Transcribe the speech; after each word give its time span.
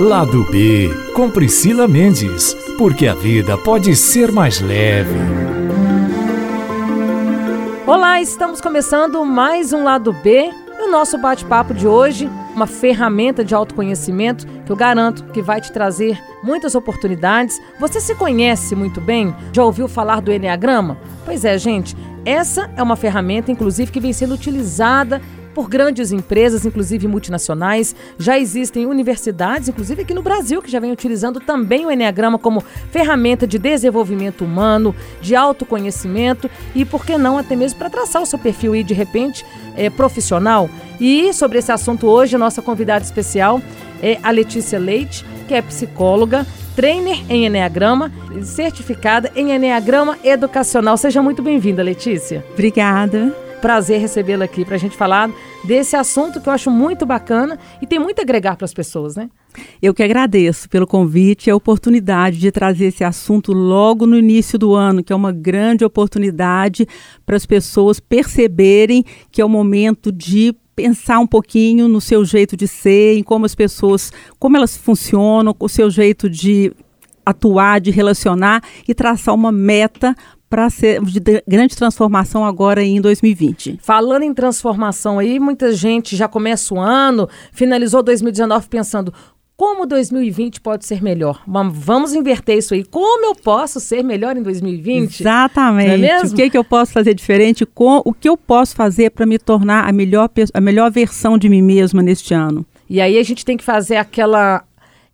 Lado 0.00 0.44
B, 0.44 0.88
com 1.12 1.28
Priscila 1.28 1.88
Mendes, 1.88 2.54
porque 2.78 3.08
a 3.08 3.14
vida 3.14 3.58
pode 3.58 3.96
ser 3.96 4.30
mais 4.30 4.60
leve. 4.60 5.18
Olá, 7.84 8.20
estamos 8.20 8.60
começando 8.60 9.24
mais 9.24 9.72
um 9.72 9.82
Lado 9.82 10.12
B. 10.12 10.52
E 10.78 10.82
o 10.82 10.88
nosso 10.88 11.18
bate-papo 11.18 11.74
de 11.74 11.88
hoje, 11.88 12.30
uma 12.54 12.68
ferramenta 12.68 13.44
de 13.44 13.56
autoconhecimento 13.56 14.46
que 14.64 14.70
eu 14.70 14.76
garanto 14.76 15.24
que 15.32 15.42
vai 15.42 15.60
te 15.60 15.72
trazer 15.72 16.16
muitas 16.44 16.76
oportunidades. 16.76 17.60
Você 17.80 18.00
se 18.00 18.14
conhece 18.14 18.76
muito 18.76 19.00
bem? 19.00 19.34
Já 19.52 19.64
ouviu 19.64 19.88
falar 19.88 20.20
do 20.20 20.32
Enneagrama? 20.32 20.96
Pois 21.24 21.44
é, 21.44 21.58
gente, 21.58 21.96
essa 22.24 22.70
é 22.76 22.82
uma 22.84 22.94
ferramenta, 22.94 23.50
inclusive, 23.50 23.90
que 23.90 23.98
vem 23.98 24.12
sendo 24.12 24.34
utilizada 24.34 25.20
por 25.58 25.68
grandes 25.68 26.12
empresas, 26.12 26.64
inclusive 26.64 27.08
multinacionais. 27.08 27.92
Já 28.16 28.38
existem 28.38 28.86
universidades, 28.86 29.68
inclusive 29.68 30.02
aqui 30.02 30.14
no 30.14 30.22
Brasil, 30.22 30.62
que 30.62 30.70
já 30.70 30.78
vem 30.78 30.92
utilizando 30.92 31.40
também 31.40 31.84
o 31.84 31.90
Enneagrama 31.90 32.38
como 32.38 32.62
ferramenta 32.92 33.44
de 33.44 33.58
desenvolvimento 33.58 34.44
humano, 34.44 34.94
de 35.20 35.34
autoconhecimento 35.34 36.48
e, 36.76 36.84
por 36.84 37.04
que 37.04 37.18
não, 37.18 37.36
até 37.36 37.56
mesmo 37.56 37.76
para 37.76 37.90
traçar 37.90 38.22
o 38.22 38.26
seu 38.26 38.38
perfil 38.38 38.76
e, 38.76 38.84
de 38.84 38.94
repente, 38.94 39.44
é, 39.76 39.90
profissional. 39.90 40.70
E 41.00 41.32
sobre 41.34 41.58
esse 41.58 41.72
assunto 41.72 42.06
hoje, 42.06 42.36
a 42.36 42.38
nossa 42.38 42.62
convidada 42.62 43.04
especial 43.04 43.60
é 44.00 44.16
a 44.22 44.30
Letícia 44.30 44.78
Leite, 44.78 45.26
que 45.48 45.54
é 45.54 45.60
psicóloga, 45.60 46.46
trainer 46.76 47.18
em 47.28 47.46
Enneagrama, 47.46 48.12
certificada 48.44 49.32
em 49.34 49.50
Enneagrama 49.50 50.20
Educacional. 50.22 50.96
Seja 50.96 51.20
muito 51.20 51.42
bem-vinda, 51.42 51.82
Letícia. 51.82 52.44
Obrigada. 52.52 53.47
Prazer 53.60 54.00
recebê-la 54.00 54.44
aqui 54.44 54.64
para 54.64 54.76
a 54.76 54.78
gente 54.78 54.96
falar 54.96 55.30
desse 55.64 55.96
assunto 55.96 56.40
que 56.40 56.48
eu 56.48 56.52
acho 56.52 56.70
muito 56.70 57.04
bacana 57.04 57.58
e 57.82 57.86
tem 57.86 57.98
muito 57.98 58.20
a 58.20 58.22
agregar 58.22 58.56
para 58.56 58.64
as 58.64 58.72
pessoas, 58.72 59.16
né? 59.16 59.28
Eu 59.82 59.92
que 59.92 60.02
agradeço 60.02 60.68
pelo 60.68 60.86
convite 60.86 61.48
e 61.48 61.50
a 61.50 61.56
oportunidade 61.56 62.38
de 62.38 62.52
trazer 62.52 62.86
esse 62.86 63.02
assunto 63.02 63.52
logo 63.52 64.06
no 64.06 64.16
início 64.16 64.58
do 64.58 64.74
ano, 64.74 65.02
que 65.02 65.12
é 65.12 65.16
uma 65.16 65.32
grande 65.32 65.84
oportunidade 65.84 66.86
para 67.26 67.36
as 67.36 67.44
pessoas 67.44 67.98
perceberem 67.98 69.04
que 69.30 69.40
é 69.40 69.44
o 69.44 69.48
momento 69.48 70.12
de 70.12 70.54
pensar 70.76 71.18
um 71.18 71.26
pouquinho 71.26 71.88
no 71.88 72.00
seu 72.00 72.24
jeito 72.24 72.56
de 72.56 72.68
ser, 72.68 73.18
em 73.18 73.22
como 73.24 73.44
as 73.44 73.56
pessoas, 73.56 74.12
como 74.38 74.56
elas 74.56 74.76
funcionam, 74.76 75.56
o 75.58 75.68
seu 75.68 75.90
jeito 75.90 76.30
de 76.30 76.72
atuar, 77.26 77.80
de 77.80 77.90
relacionar 77.90 78.62
e 78.86 78.94
traçar 78.94 79.34
uma 79.34 79.50
meta 79.50 80.14
para 80.48 80.70
ser 80.70 81.00
de 81.02 81.20
grande 81.46 81.76
transformação 81.76 82.44
agora 82.44 82.82
em 82.82 83.00
2020. 83.00 83.78
Falando 83.82 84.22
em 84.22 84.32
transformação 84.32 85.18
aí, 85.18 85.38
muita 85.38 85.72
gente 85.72 86.16
já 86.16 86.26
começa 86.26 86.74
o 86.74 86.80
ano, 86.80 87.28
finalizou 87.52 88.02
2019 88.02 88.68
pensando 88.68 89.12
como 89.58 89.86
2020 89.86 90.60
pode 90.60 90.86
ser 90.86 91.02
melhor? 91.02 91.42
Vamos 91.44 92.14
inverter 92.14 92.58
isso 92.58 92.74
aí. 92.74 92.84
Como 92.84 93.26
eu 93.26 93.34
posso 93.34 93.80
ser 93.80 94.04
melhor 94.04 94.36
em 94.36 94.42
2020? 94.42 95.18
Exatamente. 95.20 95.90
É 95.90 95.96
mesmo? 95.96 96.30
O 96.30 96.36
que, 96.36 96.48
que 96.48 96.56
eu 96.56 96.62
posso 96.62 96.92
fazer 96.92 97.12
diferente? 97.12 97.66
Com, 97.66 98.00
o 98.04 98.14
que 98.14 98.28
eu 98.28 98.36
posso 98.36 98.76
fazer 98.76 99.10
para 99.10 99.26
me 99.26 99.36
tornar 99.36 99.88
a 99.88 99.90
melhor, 99.90 100.30
a 100.54 100.60
melhor 100.60 100.92
versão 100.92 101.36
de 101.36 101.48
mim 101.48 101.60
mesma 101.60 102.00
neste 102.00 102.32
ano? 102.32 102.64
E 102.88 103.00
aí 103.00 103.18
a 103.18 103.22
gente 103.24 103.44
tem 103.44 103.56
que 103.56 103.64
fazer 103.64 103.96
aquela 103.96 104.62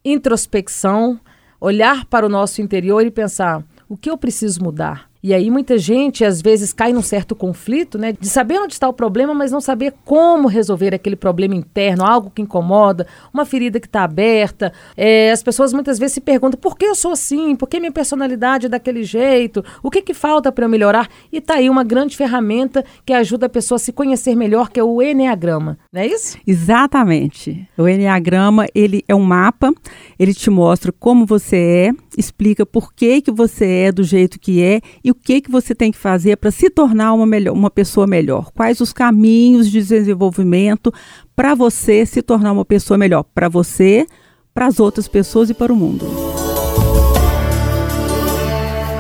introspecção, 0.04 1.19
olhar 1.58 2.04
para 2.04 2.26
o 2.26 2.28
nosso 2.28 2.60
interior 2.60 3.00
e 3.06 3.10
pensar: 3.10 3.64
o 3.88 3.96
que 3.96 4.10
eu 4.10 4.19
preciso 4.19 4.62
mudar? 4.62 5.08
E 5.25 5.33
aí 5.33 5.50
muita 5.50 5.78
gente 5.78 6.22
às 6.22 6.42
vezes 6.42 6.70
cai 6.70 6.92
num 6.92 7.00
certo 7.00 7.34
conflito, 7.34 7.97
né, 7.97 8.12
de 8.12 8.28
saber 8.28 8.58
onde 8.58 8.75
está 8.75 8.86
o 8.86 8.92
problema, 8.92 9.33
mas 9.33 9.50
não 9.50 9.58
saber 9.58 9.94
como 10.05 10.48
resolver 10.48 10.94
aquele 10.94 11.16
problema 11.16 11.55
interno, 11.55 12.05
algo 12.05 12.31
que 12.31 12.42
incomoda, 12.42 13.06
uma 13.33 13.47
ferida 13.47 13.81
que 13.81 13.86
está 13.86 14.05
aberta. 14.05 14.70
É, 14.94 15.33
as 15.33 15.42
pessoas 15.42 15.72
muitas 15.72 15.98
vezes 15.98 16.12
se 16.12 16.20
perguntam 16.20 16.61
por 16.61 16.77
que 16.77 16.84
eu 16.84 16.94
sou 16.94 17.12
assim, 17.12 17.56
por 17.56 17.70
que 17.70 17.81
minha 17.81 17.91
personalidade 17.91 18.66
é 18.66 18.69
daquele 18.69 19.03
jeito, 19.03 19.64
o 19.83 19.91
que 19.91 20.03
que 20.03 20.12
falta 20.12 20.53
para 20.53 20.66
eu 20.66 20.69
melhorar? 20.69 21.08
E 21.33 21.41
tá 21.41 21.54
aí 21.54 21.71
uma 21.71 21.84
grande 21.84 22.19
ferramenta 22.19 22.84
que 23.06 23.15
ajuda 23.15 23.47
a 23.47 23.48
pessoa 23.48 23.77
a 23.77 23.78
se 23.78 23.93
conhecer 23.93 24.34
melhor, 24.34 24.69
que 24.69 24.78
é 24.78 24.84
o 24.84 25.00
Enneagrama, 25.00 25.78
não 25.91 26.03
é 26.03 26.06
isso? 26.06 26.37
Exatamente. 26.47 27.66
O 27.78 27.88
Enneagrama, 27.88 28.66
ele 28.75 29.03
é 29.09 29.15
um 29.15 29.25
mapa, 29.25 29.72
ele 30.19 30.34
te 30.34 30.50
mostra 30.50 30.93
como 30.93 31.25
você 31.25 31.56
é, 31.56 31.93
explica 32.19 32.66
por 32.66 32.93
que 32.93 33.22
que 33.22 33.31
você 33.31 33.87
é 33.87 33.93
do 33.93 34.03
jeito 34.03 34.38
que 34.38 34.62
é 34.62 34.82
e 35.03 35.13
o 35.14 35.25
que, 35.25 35.41
que 35.41 35.50
você 35.50 35.75
tem 35.75 35.92
que 35.92 35.98
fazer 35.98 36.36
para 36.36 36.50
se 36.50 36.69
tornar 36.69 37.12
uma, 37.14 37.25
melhor, 37.25 37.54
uma 37.54 37.70
pessoa 37.70 38.06
melhor. 38.06 38.50
Quais 38.52 38.80
os 38.80 38.92
caminhos 38.92 39.70
de 39.70 39.80
desenvolvimento 39.80 40.92
para 41.36 41.54
você 41.54 42.04
se 42.04 42.20
tornar 42.20 42.52
uma 42.52 42.64
pessoa 42.64 42.98
melhor, 42.98 43.24
para 43.34 43.48
você, 43.48 44.06
para 44.53 44.66
as 44.66 44.80
outras 44.80 45.08
pessoas 45.08 45.50
e 45.50 45.54
para 45.54 45.72
o 45.72 45.76
mundo. 45.76 46.06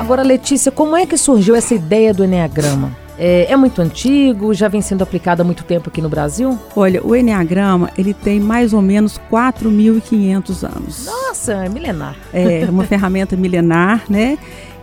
Agora, 0.00 0.22
Letícia, 0.22 0.70
como 0.70 0.96
é 0.96 1.06
que 1.06 1.16
surgiu 1.16 1.54
essa 1.54 1.74
ideia 1.74 2.12
do 2.14 2.24
Enneagrama? 2.24 2.96
É, 3.18 3.50
é, 3.50 3.56
muito 3.56 3.80
antigo, 3.80 4.52
já 4.52 4.66
vem 4.66 4.82
sendo 4.82 5.02
aplicado 5.02 5.42
há 5.42 5.44
muito 5.44 5.64
tempo 5.64 5.88
aqui 5.88 6.02
no 6.02 6.08
Brasil? 6.08 6.58
Olha, 6.74 7.00
o 7.04 7.14
Enneagrama, 7.14 7.90
ele 7.96 8.12
tem 8.12 8.40
mais 8.40 8.72
ou 8.72 8.82
menos 8.82 9.20
4.500 9.30 10.76
anos. 10.76 11.06
Nossa, 11.06 11.52
é 11.64 11.68
milenar. 11.68 12.16
É, 12.32 12.66
uma 12.68 12.82
ferramenta 12.84 13.36
milenar, 13.36 14.04
né? 14.08 14.36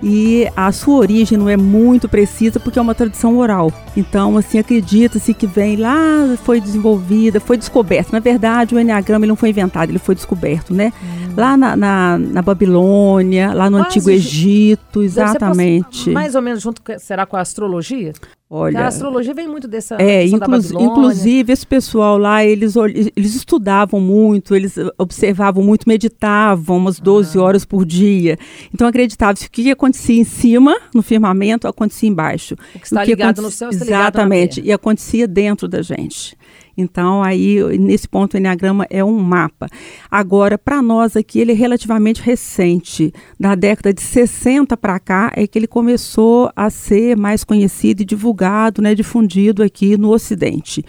E 0.03 0.47
a 0.55 0.71
sua 0.71 0.95
origem 0.95 1.37
não 1.37 1.47
é 1.47 1.55
muito 1.55 2.09
precisa 2.09 2.59
porque 2.59 2.79
é 2.79 2.81
uma 2.81 2.95
tradição 2.95 3.37
oral. 3.37 3.71
Então, 3.95 4.37
assim, 4.37 4.57
acredita-se 4.59 5.33
que 5.33 5.45
vem 5.45 5.75
lá, 5.75 6.35
foi 6.43 6.59
desenvolvida, 6.59 7.39
foi 7.39 7.57
descoberto. 7.57 8.11
Na 8.11 8.19
verdade, 8.19 8.73
o 8.73 8.79
Enneagrama 8.79 9.25
não 9.25 9.35
foi 9.35 9.49
inventado, 9.49 9.89
ele 9.89 9.99
foi 9.99 10.15
descoberto, 10.15 10.73
né? 10.73 10.91
Hum. 11.03 11.33
Lá 11.37 11.55
na, 11.55 11.75
na, 11.75 12.17
na, 12.17 12.41
Babilônia, 12.41 13.53
lá 13.53 13.69
no 13.69 13.77
Quase 13.77 13.89
Antigo 13.89 14.09
Egito, 14.09 15.01
exatamente. 15.01 16.09
Mais 16.09 16.35
ou 16.35 16.41
menos 16.41 16.61
junto, 16.61 16.81
será 16.99 17.25
com 17.25 17.37
a 17.37 17.41
astrologia? 17.41 18.13
Olha, 18.53 18.81
a 18.81 18.87
astrologia 18.87 19.33
vem 19.33 19.47
muito 19.47 19.65
dessa 19.65 19.95
é, 19.95 20.27
inclu 20.27 20.57
inclusive 20.81 21.53
esse 21.53 21.65
pessoal 21.65 22.17
lá, 22.17 22.43
eles, 22.43 22.75
eles 23.15 23.33
estudavam 23.33 24.01
muito, 24.01 24.53
eles 24.53 24.75
observavam 24.97 25.63
muito, 25.63 25.87
meditavam 25.87 26.75
umas 26.75 26.99
12 26.99 27.37
ah. 27.37 27.41
horas 27.41 27.63
por 27.63 27.85
dia. 27.85 28.37
Então 28.73 28.85
acreditava-se 28.85 29.49
que 29.49 29.61
o 29.61 29.63
que 29.63 29.71
acontecia 29.71 30.19
em 30.19 30.25
cima, 30.25 30.77
no 30.93 31.01
firmamento, 31.01 31.65
acontecia 31.65 32.09
embaixo. 32.09 32.55
O 32.75 32.79
que 32.79 32.87
está 32.87 33.03
o 33.03 33.05
que 33.05 33.11
ligado 33.11 33.41
no 33.41 33.49
céu 33.49 33.69
está 33.69 33.85
Exatamente, 33.85 34.59
e 34.59 34.69
acontecia 34.73 35.29
dentro 35.29 35.69
da 35.69 35.81
gente. 35.81 36.35
Então, 36.77 37.21
aí, 37.23 37.61
nesse 37.77 38.07
ponto, 38.07 38.33
o 38.33 38.37
Enneagrama 38.37 38.85
é 38.89 39.03
um 39.03 39.19
mapa. 39.19 39.67
Agora, 40.09 40.57
para 40.57 40.81
nós 40.81 41.15
aqui, 41.15 41.39
ele 41.39 41.51
é 41.51 41.55
relativamente 41.55 42.21
recente. 42.21 43.13
Da 43.39 43.55
década 43.55 43.93
de 43.93 44.01
60 44.01 44.75
para 44.77 44.99
cá 44.99 45.31
é 45.35 45.45
que 45.45 45.59
ele 45.59 45.67
começou 45.67 46.51
a 46.55 46.69
ser 46.69 47.17
mais 47.17 47.43
conhecido 47.43 48.01
e 48.01 48.05
divulgado, 48.05 48.81
né, 48.81 48.95
difundido 48.95 49.63
aqui 49.63 49.97
no 49.97 50.09
Ocidente 50.11 50.83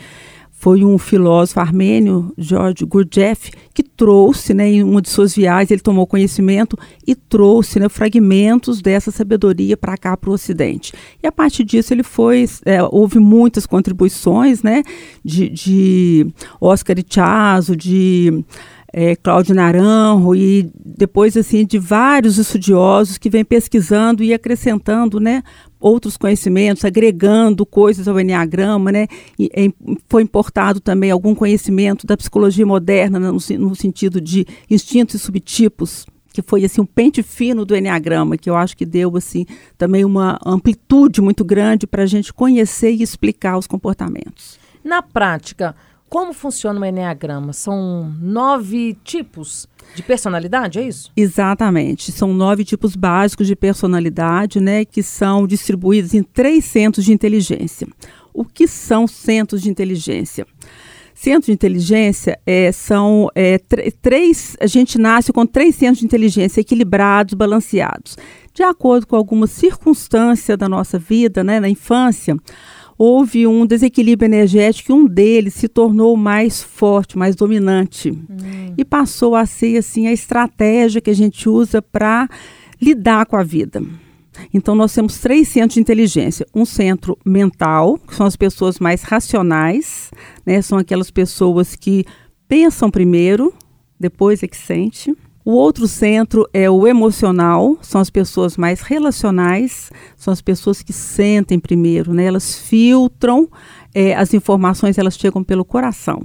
foi 0.62 0.84
um 0.84 0.97
filósofo 0.97 1.59
armênio, 1.59 2.33
George 2.39 2.84
Gurdjieff, 2.84 3.50
que 3.75 3.83
trouxe, 3.83 4.55
né, 4.55 4.71
em 4.71 4.84
uma 4.84 5.03
de 5.03 5.11
suas 5.11 5.34
viagens, 5.34 5.73
ele 5.73 5.81
tomou 5.81 6.06
conhecimento 6.06 6.78
e 7.05 7.17
trouxe 7.17 7.81
né, 7.81 7.89
fragmentos 7.89 8.81
dessa 8.81 9.11
sabedoria 9.11 9.77
para 9.77 9.97
cá, 9.97 10.17
para 10.17 10.31
o 10.31 10.34
Ocidente. 10.34 10.93
E 11.21 11.27
a 11.27 11.33
partir 11.33 11.65
disso 11.65 11.93
ele 11.93 12.05
foi, 12.05 12.45
é, 12.65 12.81
houve 12.81 13.19
muitas 13.19 13.67
contribuições, 13.67 14.62
né, 14.62 14.84
de, 15.25 15.49
de 15.49 16.33
Oscar 16.61 16.97
Ichazo, 16.97 17.75
de 17.75 18.44
é, 18.92 19.16
Cláudio 19.16 19.54
Naranjo 19.54 20.34
e 20.34 20.70
depois 20.84 21.36
assim 21.36 21.64
de 21.64 21.78
vários 21.78 22.36
estudiosos 22.36 23.16
que 23.16 23.30
vêm 23.30 23.44
pesquisando 23.44 24.22
e 24.22 24.34
acrescentando, 24.34 25.19
né, 25.19 25.42
outros 25.80 26.16
conhecimentos, 26.16 26.84
agregando 26.84 27.64
coisas 27.64 28.06
ao 28.06 28.20
Enneagrama, 28.20 28.92
né? 28.92 29.08
E, 29.38 29.50
e, 29.56 29.75
foi 30.08 30.22
importado 30.22 30.78
também 30.78 31.10
algum 31.10 31.34
conhecimento 31.34 32.06
da 32.06 32.16
psicologia 32.16 32.66
moderna 32.66 33.19
no, 33.19 33.32
no 33.32 33.75
sentido 33.75 34.20
de 34.20 34.47
instintos 34.70 35.14
e 35.14 35.19
subtipos 35.19 36.06
que 36.32 36.40
foi 36.40 36.64
assim 36.64 36.81
um 36.81 36.87
pente 36.87 37.22
fino 37.22 37.62
do 37.62 37.76
enneagrama 37.76 38.38
que 38.38 38.49
eu 38.49 38.56
acho 38.56 38.75
que 38.75 38.87
deu 38.87 39.14
assim 39.19 39.44
também 39.76 40.02
uma 40.02 40.38
amplitude 40.46 41.20
muito 41.20 41.44
grande 41.44 41.87
para 41.87 42.05
a 42.05 42.06
gente 42.06 42.32
conhecer 42.32 42.90
e 42.90 43.02
explicar 43.02 43.58
os 43.58 43.67
comportamentos. 43.67 44.58
Na 44.82 45.02
prática, 45.02 45.76
como 46.12 46.35
funciona 46.35 46.79
o 46.79 46.85
Enneagrama? 46.85 47.55
São 47.55 48.14
nove 48.20 48.94
tipos 49.03 49.67
de 49.94 50.03
personalidade, 50.03 50.79
é 50.79 50.87
isso? 50.87 51.11
Exatamente. 51.17 52.12
São 52.12 52.35
nove 52.35 52.67
tipos 52.67 52.94
básicos 52.94 53.47
de 53.47 53.56
personalidade, 53.56 54.61
né, 54.61 54.85
que 54.85 55.03
são 55.03 55.47
distribuídos 55.47 56.12
em 56.12 56.23
três 56.23 56.67
centros 56.67 57.06
de 57.06 57.14
inteligência. 57.14 57.88
O 58.31 58.44
que 58.44 58.69
são 58.69 59.06
centros 59.06 59.62
de 59.62 59.70
inteligência? 59.70 60.47
Centros 61.14 61.47
de 61.47 61.53
inteligência 61.53 62.38
é, 62.44 62.70
são 62.73 63.31
é, 63.35 63.58
três. 64.03 64.55
A 64.61 64.67
gente 64.67 64.99
nasce 64.99 65.32
com 65.32 65.47
três 65.47 65.76
centros 65.76 66.00
de 66.00 66.05
inteligência 66.05 66.61
equilibrados, 66.61 67.32
balanceados. 67.32 68.19
De 68.53 68.62
acordo 68.62 69.06
com 69.06 69.17
alguma 69.17 69.47
circunstância 69.47 70.58
da 70.58 70.69
nossa 70.69 70.99
vida, 70.99 71.43
né, 71.43 71.58
na 71.58 71.70
infância, 71.70 72.37
houve 72.99 73.47
um 73.47 73.67
desequilíbrio 73.67 74.27
energético 74.27 74.93
e 74.93 74.94
um 74.94 75.06
deles 75.06 75.55
se 75.55 75.69
tornou 75.69 76.17
mais 76.17 76.62
forte, 76.62 77.19
mais 77.19 77.35
dominante. 77.35 78.11
Hum. 78.11 78.75
E 78.77 78.85
passou 78.85 79.35
a 79.35 79.47
ser 79.47 79.79
assim 79.79 80.06
a 80.06 80.12
estratégia 80.12 81.00
que 81.00 81.11
a 81.11 81.15
gente 81.15 81.49
usa 81.49 81.83
para 81.83 82.29
lidar 82.81 83.27
com 83.27 83.37
a 83.37 83.43
vida. 83.43 83.83
Então, 84.53 84.75
nós 84.75 84.94
temos 84.94 85.19
três 85.19 85.49
centros 85.49 85.75
de 85.75 85.81
inteligência. 85.81 86.47
Um 86.55 86.65
centro 86.65 87.19
mental, 87.25 87.99
que 87.99 88.15
são 88.15 88.27
as 88.27 88.37
pessoas 88.37 88.79
mais 88.79 89.03
racionais, 89.03 90.11
né? 90.44 90.61
são 90.62 90.79
aquelas 90.79 91.11
pessoas 91.11 91.77
que 91.77 92.05
pensam 92.49 92.91
primeiro, 92.91 93.53
depois 93.99 94.43
é 94.43 94.49
que 94.49 94.56
sente. 94.56 95.15
O 95.44 95.53
outro 95.53 95.89
centro 95.89 96.49
é 96.53 96.71
o 96.71 96.87
emocional, 96.87 97.77
são 97.83 98.00
as 98.00 98.11
pessoas 98.11 98.56
mais 98.56 98.81
relacionais, 98.81 99.91
são 100.17 100.33
as 100.33 100.41
pessoas 100.41 100.83
que 100.83 100.93
sentem 100.93 101.59
primeiro, 101.59 102.15
né? 102.15 102.25
elas 102.25 102.56
filtram 102.56 103.49
é, 103.93 104.15
as 104.15 104.33
informações, 104.33 104.99
elas 104.99 105.17
chegam 105.17 105.43
pelo 105.43 105.65
coração. 105.65 106.23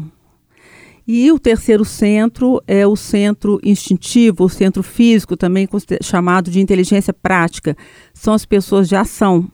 E 1.08 1.32
o 1.32 1.40
terceiro 1.40 1.86
centro 1.86 2.62
é 2.68 2.86
o 2.86 2.96
centro 2.96 3.60
instintivo, 3.64 4.44
o 4.44 4.50
centro 4.50 4.84
físico, 4.84 5.38
também 5.38 5.68
chamado 6.04 6.52
de 6.52 6.60
inteligência 6.60 7.14
prática. 7.14 7.78
São 8.14 8.34
as 8.34 8.46
pessoas 8.46 8.90
de 8.90 8.96
ação. 8.96 9.50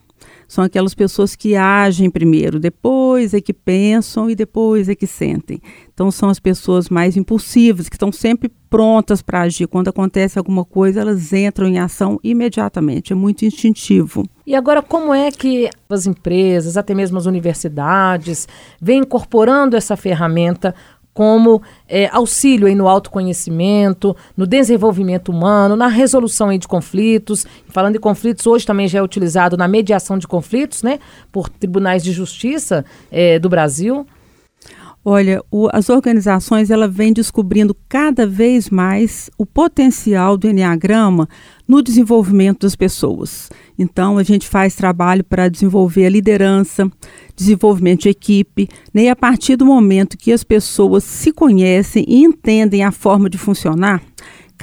São 0.48 0.64
aquelas 0.64 0.94
pessoas 0.94 1.36
que 1.36 1.56
agem 1.56 2.10
primeiro, 2.10 2.60
depois 2.60 3.34
é 3.34 3.42
que 3.42 3.54
pensam 3.54 4.30
e 4.30 4.36
depois 4.36 4.90
é 4.90 4.96
que 4.96 5.08
sentem. 5.08 5.62
Então, 5.94 6.10
são 6.10 6.30
as 6.30 6.40
pessoas 6.40 6.90
mais 6.90 7.16
impulsivas, 7.16 7.88
que 7.88 7.96
estão 7.96 8.12
sempre 8.12 8.52
prontas 8.70 9.22
para 9.22 9.42
agir. 9.42 9.68
Quando 9.68 9.90
acontece 9.90 10.40
alguma 10.40 10.66
coisa, 10.66 11.02
elas 11.02 11.32
entram 11.32 11.68
em 11.68 11.78
ação 11.78 12.20
imediatamente. 12.24 13.14
É 13.14 13.16
muito 13.16 13.46
instintivo. 13.46 14.24
E 14.46 14.56
agora, 14.56 14.82
como 14.82 15.14
é 15.14 15.32
que 15.32 15.70
as 15.88 16.08
empresas, 16.08 16.76
até 16.76 16.96
mesmo 16.96 17.18
as 17.20 17.28
universidades, 17.28 18.48
vêm 18.82 19.02
incorporando 19.02 19.78
essa 19.78 19.96
ferramenta 19.96 20.74
como 21.14 21.62
é, 21.88 22.08
auxílio 22.12 22.68
aí 22.68 22.76
no 22.76 22.88
autoconhecimento, 22.88 24.16
no 24.36 24.48
desenvolvimento 24.48 25.30
humano, 25.30 25.76
na 25.76 25.88
resolução 25.88 26.50
aí 26.50 26.58
de 26.58 26.68
conflitos. 26.68 27.46
Falando 27.70 27.94
de 27.94 28.00
conflitos, 28.00 28.48
hoje 28.48 28.66
também 28.66 28.88
já 28.88 29.00
é 29.00 29.02
utilizado 29.02 29.56
na 29.56 29.68
mediação 29.68 30.18
de 30.18 30.28
conflitos, 30.28 30.82
né, 30.82 31.00
por 31.32 31.50
tribunais 31.50 32.04
de 32.04 32.12
justiça 32.12 32.84
é, 33.12 33.38
do 33.38 33.50
Brasil. 33.50 34.08
Olha, 35.06 35.44
o, 35.52 35.68
as 35.74 35.90
organizações 35.90 36.72
ela 36.72 36.88
vem 36.88 37.12
descobrindo 37.12 37.76
cada 37.90 38.26
vez 38.26 38.70
mais 38.70 39.30
o 39.38 39.46
potencial 39.46 40.38
do 40.38 40.48
Enneagrama 40.48 41.28
no 41.68 41.82
desenvolvimento 41.82 42.62
das 42.62 42.74
pessoas. 42.74 43.50
Então, 43.78 44.18
a 44.18 44.24
gente 44.24 44.48
faz 44.48 44.76
trabalho 44.76 45.22
para 45.22 45.50
desenvolver 45.50 46.06
a 46.06 46.10
liderança, 46.10 46.90
desenvolvimento 47.36 48.04
de 48.04 48.10
equipe, 48.10 48.70
né? 48.94 49.04
e 49.04 49.10
a 49.10 49.16
partir 49.16 49.58
do 49.58 49.66
momento 49.66 50.18
que 50.18 50.32
as 50.32 50.44
pessoas 50.44 51.04
se 51.04 51.34
conhecem 51.34 52.06
e 52.08 52.24
entendem 52.24 52.84
a 52.84 52.92
forma 52.92 53.30
de 53.30 53.38
funcionar, 53.38 54.02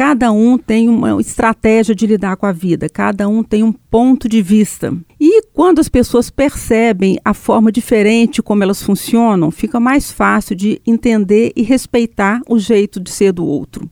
Cada 0.01 0.33
um 0.33 0.57
tem 0.57 0.89
uma 0.89 1.21
estratégia 1.21 1.95
de 1.95 2.07
lidar 2.07 2.35
com 2.37 2.47
a 2.47 2.53
vida, 2.53 2.89
cada 2.89 3.29
um 3.29 3.43
tem 3.43 3.63
um 3.63 3.71
ponto 3.71 4.31
de 4.31 4.41
vista. 4.41 4.97
E 5.21 5.43
quando 5.53 5.79
as 5.79 5.91
pessoas 5.91 6.31
percebem 6.31 7.19
a 7.23 7.35
forma 7.35 7.71
diferente 7.71 8.41
como 8.41 8.63
elas 8.63 8.83
funcionam, 8.83 9.51
fica 9.51 9.79
mais 9.79 10.11
fácil 10.11 10.57
de 10.57 10.81
entender 10.87 11.53
e 11.55 11.61
respeitar 11.61 12.41
o 12.49 12.59
jeito 12.59 12.99
de 12.99 13.11
ser 13.11 13.31
do 13.33 13.45
outro. 13.45 13.91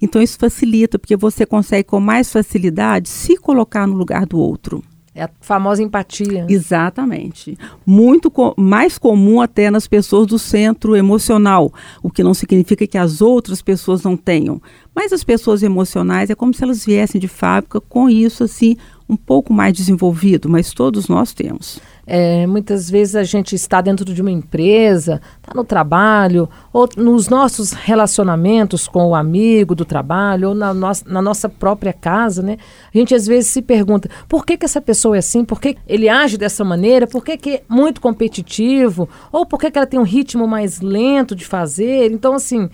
Então 0.00 0.22
isso 0.22 0.38
facilita, 0.38 0.98
porque 0.98 1.14
você 1.14 1.44
consegue 1.44 1.84
com 1.84 2.00
mais 2.00 2.32
facilidade 2.32 3.10
se 3.10 3.36
colocar 3.36 3.86
no 3.86 3.96
lugar 3.96 4.24
do 4.24 4.38
outro. 4.38 4.82
É 5.12 5.24
a 5.24 5.30
famosa 5.40 5.82
empatia. 5.82 6.46
Exatamente. 6.48 7.58
Muito 7.84 8.30
co 8.30 8.54
mais 8.56 8.96
comum 8.96 9.40
até 9.40 9.68
nas 9.68 9.88
pessoas 9.88 10.26
do 10.26 10.38
centro 10.38 10.94
emocional, 10.94 11.72
o 12.00 12.08
que 12.08 12.22
não 12.22 12.32
significa 12.32 12.86
que 12.86 12.96
as 12.96 13.20
outras 13.20 13.60
pessoas 13.60 14.04
não 14.04 14.16
tenham. 14.16 14.62
Mas 14.94 15.12
as 15.12 15.24
pessoas 15.24 15.64
emocionais 15.64 16.30
é 16.30 16.34
como 16.34 16.54
se 16.54 16.62
elas 16.62 16.84
viessem 16.84 17.20
de 17.20 17.26
fábrica 17.26 17.80
com 17.80 18.08
isso 18.08 18.44
assim 18.44 18.76
um 19.08 19.16
pouco 19.16 19.52
mais 19.52 19.72
desenvolvido, 19.72 20.48
mas 20.48 20.72
todos 20.72 21.08
nós 21.08 21.32
temos. 21.32 21.80
É, 22.12 22.44
muitas 22.44 22.90
vezes 22.90 23.14
a 23.14 23.22
gente 23.22 23.54
está 23.54 23.80
dentro 23.80 24.04
de 24.04 24.20
uma 24.20 24.32
empresa, 24.32 25.20
está 25.38 25.54
no 25.54 25.62
trabalho, 25.62 26.50
ou 26.72 26.88
nos 26.96 27.28
nossos 27.28 27.70
relacionamentos 27.70 28.88
com 28.88 29.10
o 29.10 29.14
amigo 29.14 29.76
do 29.76 29.84
trabalho, 29.84 30.48
ou 30.48 30.54
na, 30.56 30.74
no 30.74 30.90
na 31.06 31.22
nossa 31.22 31.48
própria 31.48 31.92
casa, 31.92 32.42
né? 32.42 32.56
A 32.92 32.98
gente 32.98 33.14
às 33.14 33.28
vezes 33.28 33.52
se 33.52 33.62
pergunta, 33.62 34.10
por 34.28 34.44
que, 34.44 34.56
que 34.56 34.64
essa 34.64 34.80
pessoa 34.80 35.14
é 35.14 35.20
assim? 35.20 35.44
Por 35.44 35.60
que 35.60 35.76
ele 35.86 36.08
age 36.08 36.36
dessa 36.36 36.64
maneira? 36.64 37.06
Por 37.06 37.22
que, 37.22 37.36
que 37.36 37.50
é 37.50 37.62
muito 37.68 38.00
competitivo? 38.00 39.08
Ou 39.30 39.46
por 39.46 39.60
que, 39.60 39.70
que 39.70 39.78
ela 39.78 39.86
tem 39.86 40.00
um 40.00 40.02
ritmo 40.02 40.48
mais 40.48 40.80
lento 40.80 41.36
de 41.36 41.46
fazer? 41.46 42.10
Então, 42.10 42.34
assim, 42.34 42.68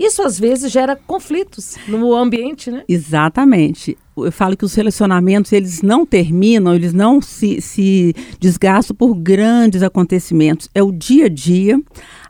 isso 0.00 0.22
às 0.22 0.38
vezes 0.38 0.72
gera 0.72 0.96
conflitos 0.96 1.76
no 1.86 2.14
ambiente, 2.16 2.70
né? 2.70 2.82
Exatamente. 2.88 3.98
Eu 4.16 4.32
falo 4.32 4.56
que 4.56 4.64
os 4.64 4.74
relacionamentos 4.74 5.52
eles 5.52 5.82
não 5.82 6.06
terminam, 6.06 6.74
eles 6.74 6.92
não 6.92 7.20
se, 7.20 7.60
se 7.60 8.14
desgastam 8.38 8.96
por 8.96 9.14
grandes 9.14 9.82
acontecimentos. 9.82 10.68
É 10.74 10.82
o 10.82 10.90
dia 10.90 11.26
a 11.26 11.28
dia, 11.28 11.80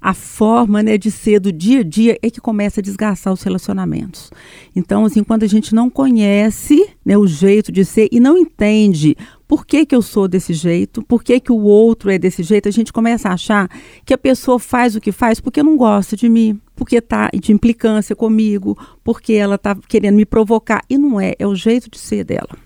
a 0.00 0.12
forma 0.12 0.82
né, 0.82 0.98
de 0.98 1.10
ser 1.10 1.40
do 1.40 1.52
dia 1.52 1.80
a 1.80 1.82
dia 1.84 2.18
é 2.22 2.30
que 2.30 2.40
começa 2.40 2.80
a 2.80 2.82
desgastar 2.82 3.32
os 3.32 3.42
relacionamentos. 3.42 4.30
Então, 4.74 5.04
assim, 5.04 5.22
quando 5.22 5.44
a 5.44 5.48
gente 5.48 5.74
não 5.74 5.88
conhece 5.88 6.88
né, 7.04 7.16
o 7.16 7.26
jeito 7.26 7.70
de 7.70 7.84
ser 7.84 8.08
e 8.10 8.18
não 8.18 8.36
entende 8.36 9.16
por 9.46 9.66
que, 9.66 9.84
que 9.84 9.96
eu 9.96 10.00
sou 10.00 10.28
desse 10.28 10.54
jeito, 10.54 11.02
por 11.02 11.24
que, 11.24 11.40
que 11.40 11.50
o 11.50 11.62
outro 11.62 12.10
é 12.10 12.18
desse 12.18 12.42
jeito, 12.42 12.68
a 12.68 12.72
gente 12.72 12.92
começa 12.92 13.28
a 13.28 13.32
achar 13.32 13.68
que 14.04 14.14
a 14.14 14.18
pessoa 14.18 14.58
faz 14.58 14.94
o 14.94 15.00
que 15.00 15.10
faz 15.10 15.40
porque 15.40 15.62
não 15.62 15.76
gosta 15.76 16.16
de 16.16 16.28
mim, 16.28 16.60
porque 16.80 16.96
está 16.96 17.28
de 17.34 17.52
implicância 17.52 18.16
comigo, 18.16 18.74
porque 19.04 19.34
ela 19.34 19.56
está 19.56 19.76
querendo 19.86 20.16
me 20.16 20.24
provocar. 20.24 20.82
E 20.88 20.96
não 20.96 21.20
é, 21.20 21.34
é 21.38 21.46
o 21.46 21.54
jeito 21.54 21.90
de 21.90 21.98
ser 21.98 22.24
dela. 22.24 22.56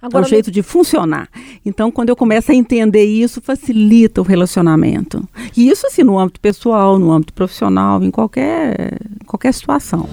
Agora, 0.00 0.24
é 0.24 0.26
o 0.26 0.28
jeito 0.28 0.52
de 0.52 0.62
funcionar. 0.62 1.28
Então, 1.64 1.90
quando 1.90 2.10
eu 2.10 2.14
começo 2.14 2.52
a 2.52 2.54
entender 2.54 3.02
isso, 3.02 3.40
facilita 3.40 4.20
o 4.20 4.24
relacionamento. 4.24 5.28
E 5.56 5.68
isso, 5.68 5.84
assim, 5.84 6.04
no 6.04 6.16
âmbito 6.16 6.38
pessoal, 6.38 6.96
no 6.96 7.10
âmbito 7.10 7.32
profissional, 7.32 8.00
em 8.04 8.10
qualquer, 8.12 9.00
qualquer 9.26 9.52
situação. 9.52 10.08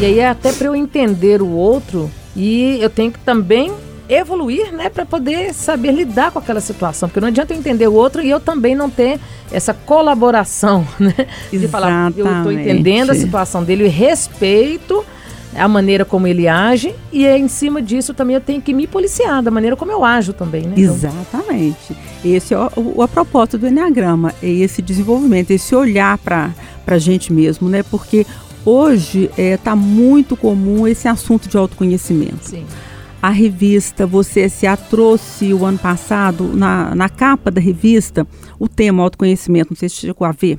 E 0.00 0.06
aí, 0.06 0.22
até 0.22 0.54
para 0.54 0.68
eu 0.68 0.74
entender 0.74 1.42
o 1.42 1.50
outro, 1.50 2.10
e 2.34 2.78
eu 2.80 2.88
tenho 2.88 3.12
que 3.12 3.18
também 3.18 3.70
evoluir, 4.08 4.72
né, 4.72 4.88
para 4.88 5.04
poder 5.04 5.52
saber 5.52 5.92
lidar 5.92 6.30
com 6.30 6.38
aquela 6.38 6.60
situação, 6.60 7.08
porque 7.08 7.20
não 7.20 7.28
adianta 7.28 7.52
eu 7.52 7.58
entender 7.58 7.88
o 7.88 7.92
outro 7.92 8.22
e 8.22 8.30
eu 8.30 8.40
também 8.40 8.74
não 8.74 8.88
ter 8.88 9.18
essa 9.50 9.74
colaboração, 9.74 10.86
né, 10.98 11.14
de 11.50 11.56
Exatamente. 11.56 11.68
falar 11.68 12.12
eu 12.16 12.36
estou 12.38 12.52
entendendo 12.52 13.10
a 13.10 13.14
situação 13.14 13.64
dele 13.64 13.84
e 13.84 13.88
respeito 13.88 15.04
a 15.54 15.66
maneira 15.66 16.04
como 16.04 16.26
ele 16.26 16.46
age 16.46 16.94
e 17.10 17.24
é 17.24 17.38
em 17.38 17.48
cima 17.48 17.80
disso 17.80 18.12
também 18.12 18.34
eu 18.34 18.42
tenho 18.42 18.60
que 18.60 18.74
me 18.74 18.86
policiar 18.86 19.42
da 19.42 19.50
maneira 19.50 19.74
como 19.74 19.90
eu 19.90 20.04
ajo 20.04 20.34
também, 20.34 20.62
né? 20.62 20.74
Então, 20.76 20.94
Exatamente. 20.94 21.96
Esse 22.22 22.52
é 22.52 22.58
o, 22.58 22.70
o, 22.96 23.02
a 23.02 23.08
proposta 23.08 23.56
do 23.56 23.66
Enneagrama, 23.66 24.34
é 24.42 24.48
esse 24.48 24.82
desenvolvimento, 24.82 25.52
esse 25.52 25.74
olhar 25.74 26.18
para 26.18 26.52
a 26.86 26.98
gente 26.98 27.32
mesmo, 27.32 27.70
né? 27.70 27.82
Porque 27.82 28.26
Hoje 28.66 29.26
está 29.26 29.42
é, 29.42 29.56
tá 29.56 29.76
muito 29.76 30.36
comum 30.36 30.88
esse 30.88 31.06
assunto 31.06 31.48
de 31.48 31.56
autoconhecimento. 31.56 32.40
Sim. 32.42 32.66
A 33.22 33.30
revista 33.30 34.06
Você 34.06 34.48
Se 34.48 34.66
trouxe 34.88 35.52
o 35.52 35.64
ano 35.64 35.78
passado, 35.78 36.44
na, 36.54 36.94
na 36.94 37.08
capa 37.08 37.50
da 37.50 37.60
revista, 37.60 38.26
o 38.58 38.68
tema 38.68 39.02
autoconhecimento. 39.02 39.70
Não 39.70 39.76
sei 39.76 39.88
se 39.88 39.96
chegou 39.96 40.26
a 40.26 40.32
ver. 40.32 40.58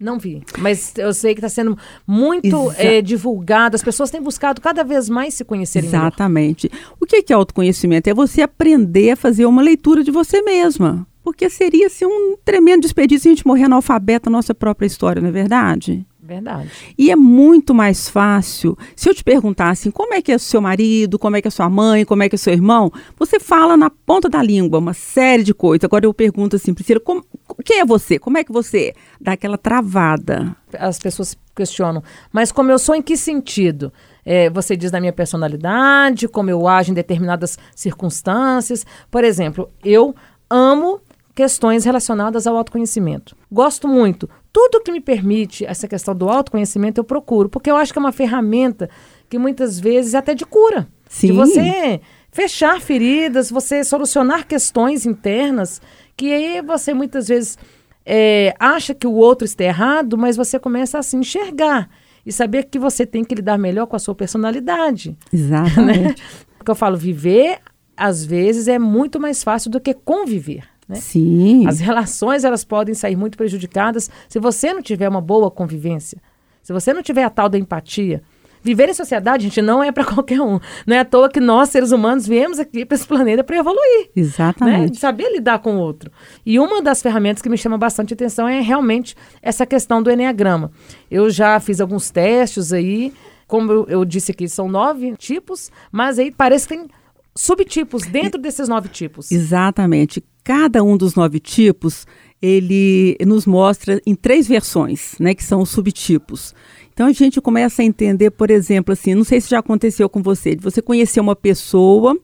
Não 0.00 0.16
vi, 0.16 0.42
mas 0.56 0.92
eu 0.96 1.12
sei 1.12 1.34
que 1.34 1.40
está 1.40 1.48
sendo 1.48 1.76
muito 2.06 2.72
é, 2.76 3.02
divulgado. 3.02 3.74
As 3.74 3.82
pessoas 3.82 4.10
têm 4.10 4.22
buscado 4.22 4.60
cada 4.60 4.84
vez 4.84 5.08
mais 5.08 5.34
se 5.34 5.44
conhecerem 5.44 5.88
Exatamente. 5.88 6.70
Melhor. 6.72 6.94
O 7.00 7.06
que 7.06 7.32
é 7.32 7.34
autoconhecimento? 7.34 8.08
É 8.08 8.14
você 8.14 8.42
aprender 8.42 9.10
a 9.10 9.16
fazer 9.16 9.44
uma 9.44 9.60
leitura 9.60 10.04
de 10.04 10.12
você 10.12 10.40
mesma. 10.40 11.04
Porque 11.24 11.50
seria 11.50 11.88
assim, 11.88 12.06
um 12.06 12.36
tremendo 12.44 12.82
desperdício 12.82 13.28
a 13.28 13.34
gente 13.34 13.46
morrer 13.46 13.64
analfabeto 13.64 14.30
na 14.30 14.38
nossa 14.38 14.54
própria 14.54 14.86
história, 14.86 15.20
não 15.20 15.28
é 15.28 15.32
verdade? 15.32 16.06
Verdade. 16.28 16.70
E 16.98 17.10
é 17.10 17.16
muito 17.16 17.74
mais 17.74 18.06
fácil. 18.06 18.76
Se 18.94 19.08
eu 19.08 19.14
te 19.14 19.24
perguntar 19.24 19.70
assim, 19.70 19.90
como 19.90 20.12
é 20.12 20.20
que 20.20 20.30
é 20.30 20.36
o 20.36 20.38
seu 20.38 20.60
marido, 20.60 21.18
como 21.18 21.36
é 21.36 21.40
que 21.40 21.48
é 21.48 21.50
a 21.50 21.50
sua 21.50 21.70
mãe, 21.70 22.04
como 22.04 22.22
é 22.22 22.28
que 22.28 22.34
é 22.34 22.36
o 22.36 22.38
seu 22.38 22.52
irmão, 22.52 22.92
você 23.18 23.40
fala 23.40 23.78
na 23.78 23.88
ponta 23.88 24.28
da 24.28 24.42
língua 24.42 24.78
uma 24.78 24.92
série 24.92 25.42
de 25.42 25.54
coisas. 25.54 25.84
Agora 25.84 26.04
eu 26.04 26.12
pergunto 26.12 26.54
assim, 26.54 26.74
Priscila, 26.74 27.00
como, 27.00 27.24
quem 27.64 27.80
é 27.80 27.84
você? 27.86 28.18
Como 28.18 28.36
é 28.36 28.44
que 28.44 28.52
você 28.52 28.92
dá 29.18 29.32
aquela 29.32 29.56
travada? 29.56 30.54
As 30.78 30.98
pessoas 30.98 31.34
questionam, 31.56 32.04
mas 32.30 32.52
como 32.52 32.70
eu 32.70 32.78
sou, 32.78 32.94
em 32.94 33.00
que 33.00 33.16
sentido? 33.16 33.90
É, 34.22 34.50
você 34.50 34.76
diz 34.76 34.90
da 34.90 35.00
minha 35.00 35.14
personalidade, 35.14 36.28
como 36.28 36.50
eu 36.50 36.68
ajo 36.68 36.90
em 36.90 36.94
determinadas 36.94 37.58
circunstâncias. 37.74 38.84
Por 39.10 39.24
exemplo, 39.24 39.70
eu 39.82 40.14
amo 40.50 41.00
questões 41.38 41.84
relacionadas 41.84 42.48
ao 42.48 42.56
autoconhecimento. 42.56 43.36
Gosto 43.48 43.86
muito. 43.86 44.28
Tudo 44.52 44.82
que 44.82 44.90
me 44.90 45.00
permite 45.00 45.64
essa 45.64 45.86
questão 45.86 46.12
do 46.12 46.28
autoconhecimento 46.28 46.98
eu 46.98 47.04
procuro, 47.04 47.48
porque 47.48 47.70
eu 47.70 47.76
acho 47.76 47.92
que 47.92 47.98
é 48.00 48.02
uma 48.02 48.10
ferramenta 48.10 48.90
que 49.30 49.38
muitas 49.38 49.78
vezes 49.78 50.14
é 50.14 50.18
até 50.18 50.34
de 50.34 50.44
cura. 50.44 50.88
Sim. 51.08 51.28
De 51.28 51.32
você 51.34 52.00
fechar 52.32 52.80
feridas, 52.80 53.52
você 53.52 53.84
solucionar 53.84 54.48
questões 54.48 55.06
internas 55.06 55.80
que 56.16 56.32
aí 56.32 56.60
você 56.60 56.92
muitas 56.92 57.28
vezes 57.28 57.56
é, 58.04 58.52
acha 58.58 58.92
que 58.92 59.06
o 59.06 59.12
outro 59.12 59.44
está 59.44 59.62
errado, 59.62 60.18
mas 60.18 60.36
você 60.36 60.58
começa 60.58 60.98
a 60.98 61.04
se 61.04 61.16
enxergar 61.16 61.88
e 62.26 62.32
saber 62.32 62.64
que 62.64 62.80
você 62.80 63.06
tem 63.06 63.22
que 63.22 63.36
lidar 63.36 63.56
melhor 63.56 63.86
com 63.86 63.94
a 63.94 64.00
sua 64.00 64.14
personalidade. 64.16 65.16
Exatamente. 65.32 66.00
Né? 66.20 66.48
Porque 66.58 66.72
eu 66.72 66.74
falo, 66.74 66.96
viver 66.96 67.60
às 67.96 68.24
vezes 68.24 68.66
é 68.66 68.76
muito 68.76 69.20
mais 69.20 69.44
fácil 69.44 69.70
do 69.70 69.80
que 69.80 69.94
conviver. 69.94 70.64
Né? 70.88 70.96
Sim. 70.96 71.66
As 71.66 71.80
relações 71.80 72.44
elas 72.44 72.64
podem 72.64 72.94
sair 72.94 73.16
muito 73.16 73.36
prejudicadas 73.36 74.10
se 74.28 74.38
você 74.38 74.72
não 74.72 74.80
tiver 74.80 75.08
uma 75.08 75.20
boa 75.20 75.50
convivência, 75.50 76.18
se 76.62 76.72
você 76.72 76.92
não 76.92 77.02
tiver 77.02 77.24
a 77.24 77.30
tal 77.30 77.48
da 77.48 77.58
empatia. 77.58 78.22
Viver 78.60 78.88
em 78.88 78.94
sociedade, 78.94 79.44
gente, 79.44 79.62
não 79.62 79.82
é 79.82 79.92
para 79.92 80.04
qualquer 80.04 80.40
um. 80.40 80.58
Não 80.86 80.96
é 80.96 81.00
à 81.00 81.04
toa 81.04 81.28
que 81.28 81.40
nós, 81.40 81.68
seres 81.68 81.92
humanos, 81.92 82.26
viemos 82.26 82.58
aqui 82.58 82.84
para 82.84 82.96
esse 82.96 83.06
planeta 83.06 83.44
para 83.44 83.56
evoluir. 83.56 84.10
Exatamente. 84.16 84.94
Né? 84.94 84.98
Saber 84.98 85.30
lidar 85.30 85.60
com 85.60 85.76
o 85.76 85.78
outro. 85.78 86.10
E 86.44 86.58
uma 86.58 86.82
das 86.82 87.00
ferramentas 87.00 87.40
que 87.40 87.48
me 87.48 87.56
chama 87.56 87.78
bastante 87.78 88.14
atenção 88.14 88.48
é 88.48 88.60
realmente 88.60 89.14
essa 89.40 89.64
questão 89.64 90.02
do 90.02 90.10
Enneagrama. 90.10 90.72
Eu 91.10 91.30
já 91.30 91.60
fiz 91.60 91.80
alguns 91.80 92.10
testes 92.10 92.72
aí, 92.72 93.12
como 93.46 93.70
eu, 93.70 93.86
eu 93.88 94.04
disse 94.04 94.32
aqui, 94.32 94.48
são 94.48 94.68
nove 94.68 95.14
tipos, 95.16 95.70
mas 95.92 96.18
aí 96.18 96.32
parece 96.32 96.66
que 96.66 96.76
tem 96.76 96.88
subtipos 97.34 98.02
dentro 98.02 98.40
desses 98.40 98.68
nove 98.68 98.88
tipos. 98.88 99.30
Exatamente. 99.30 100.24
Cada 100.48 100.82
um 100.82 100.96
dos 100.96 101.14
nove 101.14 101.38
tipos, 101.38 102.06
ele 102.40 103.18
nos 103.26 103.44
mostra 103.44 104.00
em 104.06 104.14
três 104.14 104.48
versões, 104.48 105.14
né, 105.20 105.34
que 105.34 105.44
são 105.44 105.60
os 105.60 105.68
subtipos. 105.68 106.54
Então 106.90 107.06
a 107.06 107.12
gente 107.12 107.38
começa 107.38 107.82
a 107.82 107.84
entender, 107.84 108.30
por 108.30 108.50
exemplo, 108.50 108.94
assim, 108.94 109.14
não 109.14 109.24
sei 109.24 109.42
se 109.42 109.50
já 109.50 109.58
aconteceu 109.58 110.08
com 110.08 110.22
você, 110.22 110.56
de 110.56 110.62
você 110.62 110.80
conhecer 110.80 111.20
uma 111.20 111.36
pessoa 111.36 112.18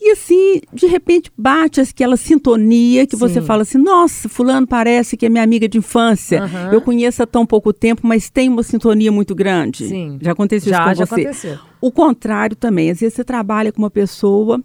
e 0.00 0.12
assim, 0.12 0.60
de 0.72 0.86
repente 0.86 1.30
bate 1.36 1.80
aquela 1.80 2.16
sintonia 2.16 3.04
que 3.04 3.16
Sim. 3.16 3.20
você 3.20 3.42
fala 3.42 3.62
assim: 3.62 3.78
nossa, 3.78 4.28
Fulano 4.28 4.66
parece 4.66 5.16
que 5.16 5.26
é 5.26 5.28
minha 5.28 5.42
amiga 5.42 5.68
de 5.68 5.76
infância. 5.76 6.44
Uhum. 6.44 6.72
Eu 6.72 6.80
conheço 6.80 7.22
há 7.22 7.26
tão 7.26 7.44
pouco 7.44 7.72
tempo, 7.72 8.06
mas 8.06 8.30
tem 8.30 8.48
uma 8.48 8.62
sintonia 8.62 9.10
muito 9.10 9.34
grande. 9.34 9.88
Sim. 9.88 10.16
Já 10.22 10.32
aconteceu 10.32 10.70
já, 10.70 10.78
isso 10.78 10.88
com 10.88 10.94
já 10.94 11.04
você? 11.04 11.20
Aconteceu. 11.20 11.58
O 11.80 11.90
contrário 11.90 12.56
também. 12.56 12.90
Às 12.90 13.00
vezes 13.00 13.14
você 13.14 13.24
trabalha 13.24 13.72
com 13.72 13.82
uma 13.82 13.90
pessoa 13.90 14.62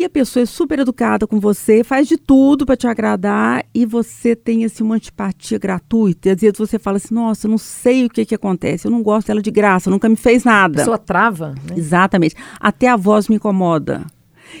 e 0.00 0.04
a 0.04 0.08
pessoa 0.08 0.42
é 0.42 0.46
super 0.46 0.78
educada 0.78 1.26
com 1.26 1.38
você, 1.38 1.84
faz 1.84 2.08
de 2.08 2.16
tudo 2.16 2.64
para 2.64 2.74
te 2.74 2.86
agradar 2.86 3.66
e 3.74 3.84
você 3.84 4.34
tem 4.34 4.64
assim 4.64 4.82
uma 4.82 4.94
antipatia 4.94 5.58
gratuita. 5.58 6.28
E 6.28 6.32
às 6.32 6.40
vezes 6.40 6.58
você 6.58 6.78
fala 6.78 6.96
assim: 6.96 7.14
"Nossa, 7.14 7.46
eu 7.46 7.50
não 7.50 7.58
sei 7.58 8.06
o 8.06 8.08
que 8.08 8.24
que 8.24 8.34
acontece. 8.34 8.86
Eu 8.86 8.90
não 8.90 9.02
gosto 9.02 9.26
dela 9.26 9.42
de 9.42 9.50
graça, 9.50 9.90
nunca 9.90 10.08
me 10.08 10.16
fez 10.16 10.42
nada". 10.42 10.80
A 10.80 10.84
pessoa 10.84 10.98
trava, 10.98 11.50
né? 11.50 11.74
Exatamente. 11.76 12.34
Até 12.58 12.88
a 12.88 12.96
voz 12.96 13.28
me 13.28 13.36
incomoda. 13.36 14.06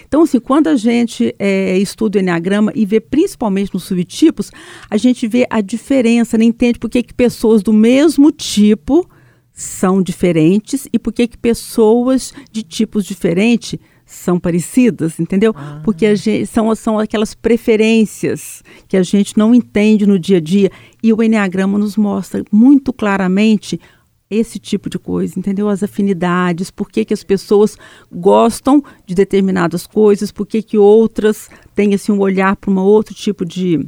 Então, 0.06 0.22
assim, 0.22 0.38
quando 0.38 0.68
a 0.68 0.76
gente 0.76 1.34
é, 1.38 1.78
estuda 1.78 2.18
o 2.18 2.20
Enneagrama 2.20 2.70
e 2.74 2.84
vê 2.84 3.00
principalmente 3.00 3.72
nos 3.72 3.84
subtipos, 3.84 4.50
a 4.90 4.96
gente 4.98 5.26
vê 5.26 5.46
a 5.48 5.62
diferença, 5.62 6.36
né? 6.36 6.44
entende 6.44 6.78
por 6.78 6.90
que, 6.90 7.02
que 7.02 7.14
pessoas 7.14 7.62
do 7.62 7.72
mesmo 7.72 8.30
tipo 8.30 9.08
são 9.52 10.02
diferentes 10.02 10.86
e 10.92 10.98
por 10.98 11.12
que, 11.12 11.26
que 11.26 11.36
pessoas 11.36 12.32
de 12.52 12.62
tipos 12.62 13.04
diferentes 13.04 13.78
são 14.10 14.40
parecidas, 14.40 15.20
entendeu? 15.20 15.54
Ah. 15.56 15.80
Porque 15.84 16.14
gente, 16.16 16.46
são, 16.46 16.74
são 16.74 16.98
aquelas 16.98 17.34
preferências 17.34 18.62
que 18.88 18.96
a 18.96 19.02
gente 19.02 19.38
não 19.38 19.54
entende 19.54 20.06
no 20.06 20.18
dia 20.18 20.38
a 20.38 20.40
dia 20.40 20.70
e 21.02 21.12
o 21.12 21.22
Enneagrama 21.22 21.78
nos 21.78 21.96
mostra 21.96 22.42
muito 22.50 22.92
claramente 22.92 23.80
esse 24.28 24.58
tipo 24.58 24.88
de 24.88 24.98
coisa, 24.98 25.38
entendeu? 25.38 25.68
As 25.68 25.82
afinidades, 25.82 26.70
por 26.70 26.90
que, 26.90 27.04
que 27.04 27.14
as 27.14 27.24
pessoas 27.24 27.76
gostam 28.12 28.82
de 29.06 29.14
determinadas 29.14 29.86
coisas, 29.86 30.30
por 30.30 30.46
que, 30.46 30.62
que 30.62 30.78
outras 30.78 31.48
têm 31.74 31.94
assim, 31.94 32.12
um 32.12 32.20
olhar 32.20 32.54
para 32.56 32.70
um 32.70 32.78
outro 32.78 33.14
tipo 33.14 33.44
de, 33.44 33.84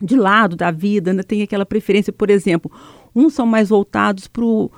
de 0.00 0.16
lado 0.16 0.56
da 0.56 0.70
vida, 0.70 1.12
né? 1.12 1.22
tem 1.22 1.42
aquela 1.42 1.66
preferência, 1.66 2.12
por 2.12 2.30
exemplo, 2.30 2.70
uns 3.14 3.34
são 3.34 3.46
mais 3.46 3.68
voltados 3.68 4.26
para 4.26 4.44
o 4.44 4.70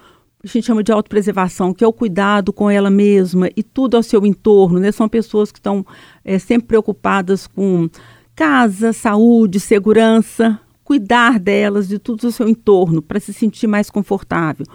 a 0.46 0.52
gente 0.52 0.66
chama 0.66 0.82
de 0.82 0.92
autopreservação, 0.92 1.74
que 1.74 1.82
é 1.82 1.86
o 1.86 1.92
cuidado 1.92 2.52
com 2.52 2.70
ela 2.70 2.88
mesma 2.88 3.50
e 3.56 3.62
tudo 3.62 3.96
ao 3.96 4.02
seu 4.02 4.24
entorno, 4.24 4.78
né? 4.78 4.92
São 4.92 5.08
pessoas 5.08 5.50
que 5.50 5.58
estão 5.58 5.84
é, 6.24 6.38
sempre 6.38 6.68
preocupadas 6.68 7.46
com 7.46 7.88
casa, 8.34 8.92
saúde, 8.92 9.58
segurança, 9.58 10.60
cuidar 10.84 11.40
delas, 11.40 11.88
de 11.88 11.98
tudo 11.98 12.26
ao 12.26 12.32
seu 12.32 12.48
entorno, 12.48 13.02
para 13.02 13.18
se 13.18 13.32
sentir 13.32 13.66
mais 13.66 13.90
confortável. 13.90 14.66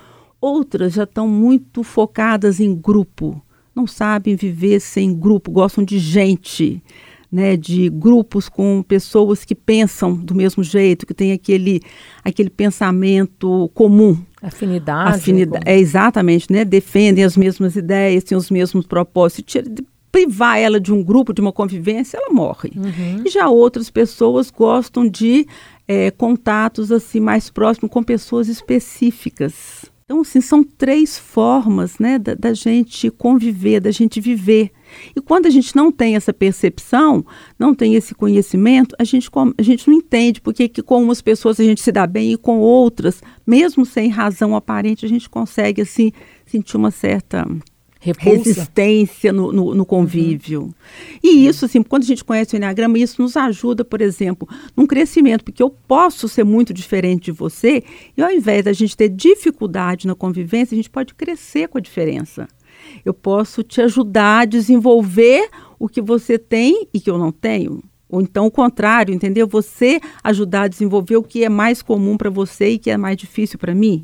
Outras 0.41 0.93
já 0.93 1.03
estão 1.03 1.27
muito 1.27 1.83
focadas 1.83 2.59
em 2.59 2.75
grupo, 2.75 3.41
não 3.73 3.87
sabem 3.87 4.35
viver 4.35 4.79
sem 4.81 5.13
grupo, 5.13 5.51
gostam 5.51 5.83
de 5.83 5.97
gente, 5.99 6.83
né, 7.31 7.55
de 7.55 7.89
grupos 7.89 8.49
com 8.49 8.83
pessoas 8.83 9.45
que 9.45 9.55
pensam 9.55 10.13
do 10.13 10.35
mesmo 10.35 10.63
jeito, 10.63 11.05
que 11.05 11.13
têm 11.13 11.31
aquele, 11.31 11.81
aquele 12.23 12.49
pensamento 12.49 13.71
comum. 13.73 14.17
Afinidade. 14.41 15.15
Afinidade, 15.15 15.69
é, 15.69 15.79
exatamente, 15.79 16.51
né? 16.51 16.65
Defendem 16.65 17.23
as 17.23 17.37
mesmas 17.37 17.75
ideias, 17.75 18.23
têm 18.23 18.37
os 18.37 18.49
mesmos 18.49 18.85
propósitos. 18.85 19.55
privar 20.11 20.57
ela 20.59 20.79
de 20.79 20.91
um 20.91 21.01
grupo, 21.01 21.33
de 21.33 21.39
uma 21.39 21.53
convivência, 21.53 22.17
ela 22.17 22.33
morre. 22.33 22.71
Uhum. 22.75 23.23
E 23.25 23.29
já 23.29 23.47
outras 23.47 23.89
pessoas 23.89 24.51
gostam 24.51 25.07
de 25.07 25.47
é, 25.87 26.11
contatos 26.11 26.91
assim 26.91 27.19
mais 27.19 27.49
próximos 27.49 27.91
com 27.91 28.03
pessoas 28.03 28.47
específicas. 28.47 29.85
Então, 30.11 30.21
assim, 30.21 30.41
são 30.41 30.61
três 30.61 31.17
formas 31.17 31.97
né, 31.97 32.19
da, 32.19 32.33
da, 32.33 32.53
gente 32.53 33.09
conviver, 33.09 33.79
da 33.79 33.91
gente 33.91 34.19
viver. 34.19 34.69
E 35.15 35.21
quando 35.21 35.45
a 35.45 35.49
gente 35.49 35.75
não 35.75 35.91
tem 35.91 36.15
essa 36.15 36.33
percepção, 36.33 37.25
não 37.57 37.73
tem 37.73 37.95
esse 37.95 38.13
conhecimento, 38.15 38.95
a 38.97 39.03
gente, 39.03 39.29
a 39.57 39.61
gente 39.61 39.87
não 39.87 39.97
entende 39.97 40.41
porque 40.41 40.67
que 40.67 40.81
com 40.81 41.01
umas 41.01 41.21
pessoas 41.21 41.59
a 41.59 41.63
gente 41.63 41.81
se 41.81 41.91
dá 41.91 42.05
bem 42.07 42.33
e 42.33 42.37
com 42.37 42.59
outras, 42.59 43.21
mesmo 43.45 43.85
sem 43.85 44.09
razão 44.09 44.55
aparente, 44.55 45.05
a 45.05 45.09
gente 45.09 45.29
consegue 45.29 45.81
assim 45.81 46.11
sentir 46.45 46.77
uma 46.77 46.91
certa 46.91 47.47
Repulsa. 48.03 48.35
resistência 48.35 49.31
no, 49.31 49.53
no, 49.53 49.75
no 49.75 49.85
convívio. 49.85 50.63
Uhum. 50.63 50.73
E 51.23 51.45
isso, 51.45 51.65
assim, 51.65 51.83
quando 51.83 52.01
a 52.01 52.07
gente 52.07 52.23
conhece 52.23 52.55
o 52.55 52.57
Enneagrama, 52.57 52.97
isso 52.97 53.21
nos 53.21 53.37
ajuda, 53.37 53.85
por 53.85 54.01
exemplo, 54.01 54.49
num 54.75 54.87
crescimento, 54.87 55.43
porque 55.43 55.61
eu 55.61 55.69
posso 55.69 56.27
ser 56.27 56.43
muito 56.43 56.73
diferente 56.73 57.25
de 57.25 57.31
você, 57.31 57.83
e 58.17 58.21
ao 58.23 58.31
invés 58.31 58.65
da 58.65 58.73
gente 58.73 58.97
ter 58.97 59.07
dificuldade 59.07 60.07
na 60.07 60.15
convivência, 60.15 60.73
a 60.73 60.77
gente 60.77 60.89
pode 60.89 61.13
crescer 61.13 61.67
com 61.67 61.77
a 61.77 61.81
diferença. 61.81 62.47
Eu 63.03 63.13
posso 63.13 63.63
te 63.63 63.81
ajudar 63.81 64.39
a 64.39 64.45
desenvolver 64.45 65.49
o 65.79 65.87
que 65.87 66.01
você 66.01 66.37
tem 66.37 66.87
e 66.93 66.99
que 66.99 67.09
eu 67.09 67.17
não 67.17 67.31
tenho. 67.31 67.83
Ou 68.09 68.21
então 68.21 68.45
o 68.45 68.51
contrário, 68.51 69.13
entendeu? 69.13 69.47
Você 69.47 69.99
ajudar 70.23 70.63
a 70.63 70.67
desenvolver 70.67 71.15
o 71.15 71.23
que 71.23 71.43
é 71.43 71.49
mais 71.49 71.81
comum 71.81 72.17
para 72.17 72.29
você 72.29 72.71
e 72.71 72.77
que 72.77 72.91
é 72.91 72.97
mais 72.97 73.15
difícil 73.15 73.57
para 73.57 73.73
mim. 73.73 74.03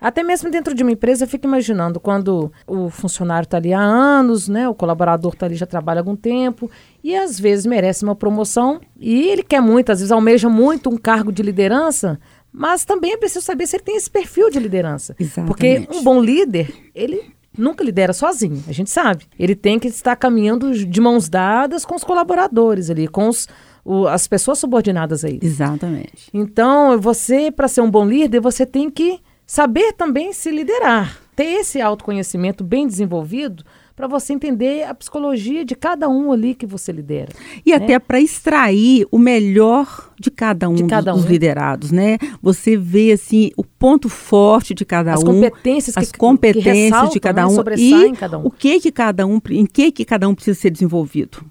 Até 0.00 0.22
mesmo 0.22 0.48
dentro 0.48 0.74
de 0.74 0.82
uma 0.84 0.92
empresa, 0.92 1.24
eu 1.24 1.28
fico 1.28 1.46
imaginando 1.46 1.98
quando 1.98 2.52
o 2.66 2.88
funcionário 2.88 3.46
está 3.46 3.56
ali 3.56 3.72
há 3.74 3.80
anos, 3.80 4.48
né? 4.48 4.68
O 4.68 4.74
colaborador 4.74 5.32
está 5.32 5.46
ali 5.46 5.56
já 5.56 5.66
trabalha 5.66 5.98
há 5.98 6.02
algum 6.02 6.14
tempo 6.14 6.70
e 7.02 7.16
às 7.16 7.38
vezes 7.38 7.66
merece 7.66 8.04
uma 8.04 8.14
promoção 8.14 8.80
e 8.96 9.28
ele 9.28 9.42
quer 9.42 9.60
muito, 9.60 9.90
às 9.90 9.98
vezes 9.98 10.12
almeja 10.12 10.48
muito 10.48 10.88
um 10.88 10.96
cargo 10.96 11.32
de 11.32 11.42
liderança, 11.42 12.20
mas 12.52 12.84
também 12.84 13.12
é 13.12 13.16
preciso 13.16 13.44
saber 13.44 13.66
se 13.66 13.74
ele 13.74 13.82
tem 13.82 13.96
esse 13.96 14.08
perfil 14.08 14.50
de 14.50 14.60
liderança. 14.60 15.16
Exatamente. 15.18 15.48
Porque 15.48 15.88
um 15.92 16.04
bom 16.04 16.22
líder, 16.22 16.72
ele 16.94 17.36
nunca 17.58 17.84
lidera 17.84 18.12
sozinho, 18.12 18.62
a 18.68 18.72
gente 18.72 18.90
sabe. 18.90 19.24
Ele 19.38 19.54
tem 19.54 19.78
que 19.78 19.88
estar 19.88 20.16
caminhando 20.16 20.72
de 20.72 21.00
mãos 21.00 21.28
dadas 21.28 21.84
com 21.84 21.94
os 21.94 22.04
colaboradores 22.04 22.90
ali, 22.90 23.08
com 23.08 23.28
os, 23.28 23.48
o, 23.84 24.06
as 24.06 24.26
pessoas 24.26 24.58
subordinadas 24.58 25.24
a 25.24 25.28
ele. 25.28 25.40
Exatamente. 25.42 26.30
Então, 26.32 27.00
você, 27.00 27.50
para 27.50 27.68
ser 27.68 27.80
um 27.80 27.90
bom 27.90 28.06
líder, 28.06 28.40
você 28.40 28.64
tem 28.64 28.90
que 28.90 29.20
Saber 29.50 29.94
também 29.94 30.30
se 30.34 30.50
liderar, 30.50 31.18
ter 31.34 31.60
esse 31.60 31.80
autoconhecimento 31.80 32.62
bem 32.62 32.86
desenvolvido 32.86 33.64
para 33.98 34.06
você 34.06 34.32
entender 34.32 34.84
a 34.84 34.94
psicologia 34.94 35.64
de 35.64 35.74
cada 35.74 36.08
um 36.08 36.30
ali 36.30 36.54
que 36.54 36.64
você 36.64 36.92
lidera. 36.92 37.32
E 37.66 37.70
né? 37.70 37.76
até 37.76 37.98
para 37.98 38.20
extrair 38.20 39.04
o 39.10 39.18
melhor 39.18 40.12
de 40.16 40.30
cada 40.30 40.68
um, 40.68 40.74
de 40.76 40.84
cada 40.84 41.10
dos, 41.10 41.18
um. 41.18 41.22
dos, 41.24 41.30
liderados, 41.32 41.90
né? 41.90 42.16
Você 42.40 42.76
vê 42.76 43.10
assim 43.10 43.50
o 43.56 43.64
ponto 43.64 44.08
forte 44.08 44.72
de 44.72 44.84
cada 44.84 45.14
as 45.14 45.22
um, 45.24 45.26
competências 45.26 45.96
as 45.96 46.12
que, 46.12 46.16
competências 46.16 47.08
que 47.08 47.14
de 47.14 47.18
cada 47.18 47.44
né? 47.44 47.48
um 47.48 47.58
e 47.76 48.12
cada 48.12 48.38
um. 48.38 48.46
o 48.46 48.50
que 48.52 48.78
que 48.78 48.92
cada 48.92 49.26
um, 49.26 49.40
em 49.50 49.66
que 49.66 49.90
que 49.90 50.04
cada 50.04 50.28
um 50.28 50.34
precisa 50.34 50.60
ser 50.60 50.70
desenvolvido. 50.70 51.44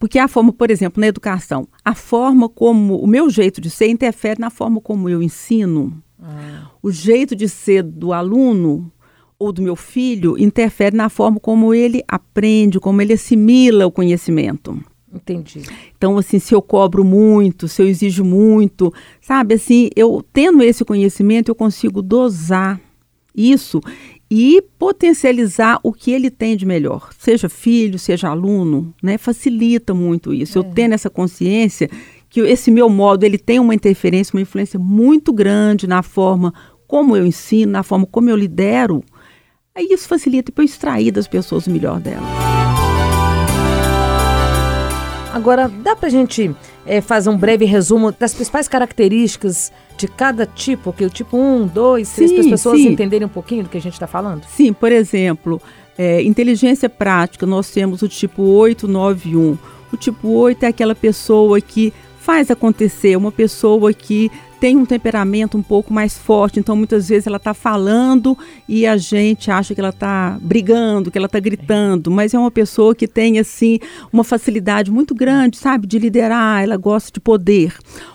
Porque 0.00 0.18
a 0.18 0.26
forma, 0.26 0.52
por 0.52 0.72
exemplo, 0.72 1.00
na 1.00 1.06
educação, 1.06 1.68
a 1.84 1.94
forma 1.94 2.48
como 2.48 2.96
o 2.96 3.06
meu 3.06 3.30
jeito 3.30 3.60
de 3.60 3.70
ser 3.70 3.86
interfere 3.86 4.40
na 4.40 4.50
forma 4.50 4.80
como 4.80 5.08
eu 5.08 5.22
ensino. 5.22 6.02
Ah. 6.20 6.72
O 6.82 6.90
jeito 6.90 7.36
de 7.36 7.48
ser 7.48 7.84
do 7.84 8.12
aluno 8.12 8.90
ou 9.38 9.52
do 9.52 9.62
meu 9.62 9.76
filho 9.76 10.36
interfere 10.38 10.96
na 10.96 11.08
forma 11.08 11.38
como 11.38 11.72
ele 11.72 12.02
aprende, 12.08 12.80
como 12.80 13.00
ele 13.00 13.12
assimila 13.12 13.86
o 13.86 13.92
conhecimento. 13.92 14.78
Entendi. 15.12 15.62
Então, 15.96 16.18
assim, 16.18 16.38
se 16.38 16.54
eu 16.54 16.60
cobro 16.60 17.04
muito, 17.04 17.66
se 17.66 17.80
eu 17.80 17.86
exijo 17.86 18.24
muito, 18.24 18.92
sabe, 19.20 19.54
assim, 19.54 19.88
eu 19.96 20.22
tendo 20.32 20.62
esse 20.62 20.84
conhecimento, 20.84 21.48
eu 21.48 21.54
consigo 21.54 22.02
dosar 22.02 22.80
isso 23.34 23.80
e 24.30 24.62
potencializar 24.78 25.80
o 25.82 25.92
que 25.92 26.10
ele 26.10 26.30
tem 26.30 26.56
de 26.56 26.66
melhor, 26.66 27.10
seja 27.18 27.48
filho, 27.48 27.98
seja 27.98 28.28
aluno, 28.28 28.92
né? 29.02 29.16
Facilita 29.16 29.94
muito 29.94 30.34
isso. 30.34 30.58
É. 30.58 30.60
Eu 30.60 30.64
tendo 30.64 30.92
essa 30.92 31.08
consciência 31.08 31.88
que 32.28 32.40
esse 32.40 32.70
meu 32.70 32.90
modo 32.90 33.24
ele 33.24 33.38
tem 33.38 33.58
uma 33.58 33.74
interferência, 33.74 34.34
uma 34.34 34.42
influência 34.42 34.78
muito 34.78 35.32
grande 35.32 35.86
na 35.86 36.02
forma 36.02 36.52
como 36.86 37.16
eu 37.16 37.26
ensino, 37.26 37.72
na 37.72 37.82
forma 37.82 38.06
como 38.06 38.28
eu 38.28 38.36
lidero. 38.36 39.02
Aí 39.78 39.86
isso 39.92 40.08
facilita 40.08 40.50
para 40.50 40.64
eu 40.64 40.66
extrair 40.66 41.12
das 41.12 41.28
pessoas 41.28 41.68
o 41.68 41.70
melhor 41.70 42.00
delas. 42.00 42.24
Agora, 45.32 45.68
dá 45.68 45.94
para 45.94 46.08
a 46.08 46.10
gente 46.10 46.52
é, 46.84 47.00
fazer 47.00 47.30
um 47.30 47.38
breve 47.38 47.64
resumo 47.64 48.10
das 48.10 48.34
principais 48.34 48.66
características 48.66 49.70
de 49.96 50.08
cada 50.08 50.44
tipo, 50.46 50.92
que 50.92 51.04
o 51.04 51.10
tipo 51.10 51.36
1, 51.36 51.68
2, 51.68 52.10
3, 52.10 52.32
para 52.32 52.40
as 52.40 52.46
pessoas 52.48 52.80
sim. 52.80 52.88
entenderem 52.88 53.24
um 53.24 53.30
pouquinho 53.30 53.62
do 53.62 53.68
que 53.68 53.78
a 53.78 53.80
gente 53.80 53.92
está 53.92 54.08
falando? 54.08 54.42
Sim, 54.48 54.72
por 54.72 54.90
exemplo, 54.90 55.62
é, 55.96 56.22
inteligência 56.22 56.88
prática, 56.88 57.46
nós 57.46 57.70
temos 57.70 58.02
o 58.02 58.08
tipo 58.08 58.42
891. 58.42 59.56
O 59.92 59.96
tipo 59.96 60.28
8 60.28 60.64
é 60.64 60.66
aquela 60.66 60.96
pessoa 60.96 61.60
que 61.60 61.92
faz 62.18 62.50
acontecer, 62.50 63.16
uma 63.16 63.30
pessoa 63.30 63.92
que 63.92 64.28
tem 64.60 64.76
um 64.76 64.84
temperamento 64.84 65.56
um 65.56 65.62
pouco 65.62 65.92
mais 65.92 66.18
forte, 66.18 66.58
então 66.58 66.76
muitas 66.76 67.08
vezes 67.08 67.26
ela 67.26 67.36
está 67.36 67.54
falando 67.54 68.36
e 68.68 68.86
a 68.86 68.96
gente 68.96 69.50
acha 69.50 69.74
que 69.74 69.80
ela 69.80 69.90
está 69.90 70.38
brigando, 70.40 71.10
que 71.10 71.18
ela 71.18 71.26
está 71.26 71.38
gritando, 71.38 72.10
mas 72.10 72.34
é 72.34 72.38
uma 72.38 72.50
pessoa 72.50 72.94
que 72.94 73.06
tem 73.06 73.38
assim 73.38 73.78
uma 74.12 74.24
facilidade 74.24 74.90
muito 74.90 75.14
grande, 75.14 75.56
sabe, 75.56 75.86
de 75.86 75.98
liderar, 75.98 76.62
ela 76.62 76.76
gosta 76.76 77.10
de 77.12 77.20
poder. 77.20 77.74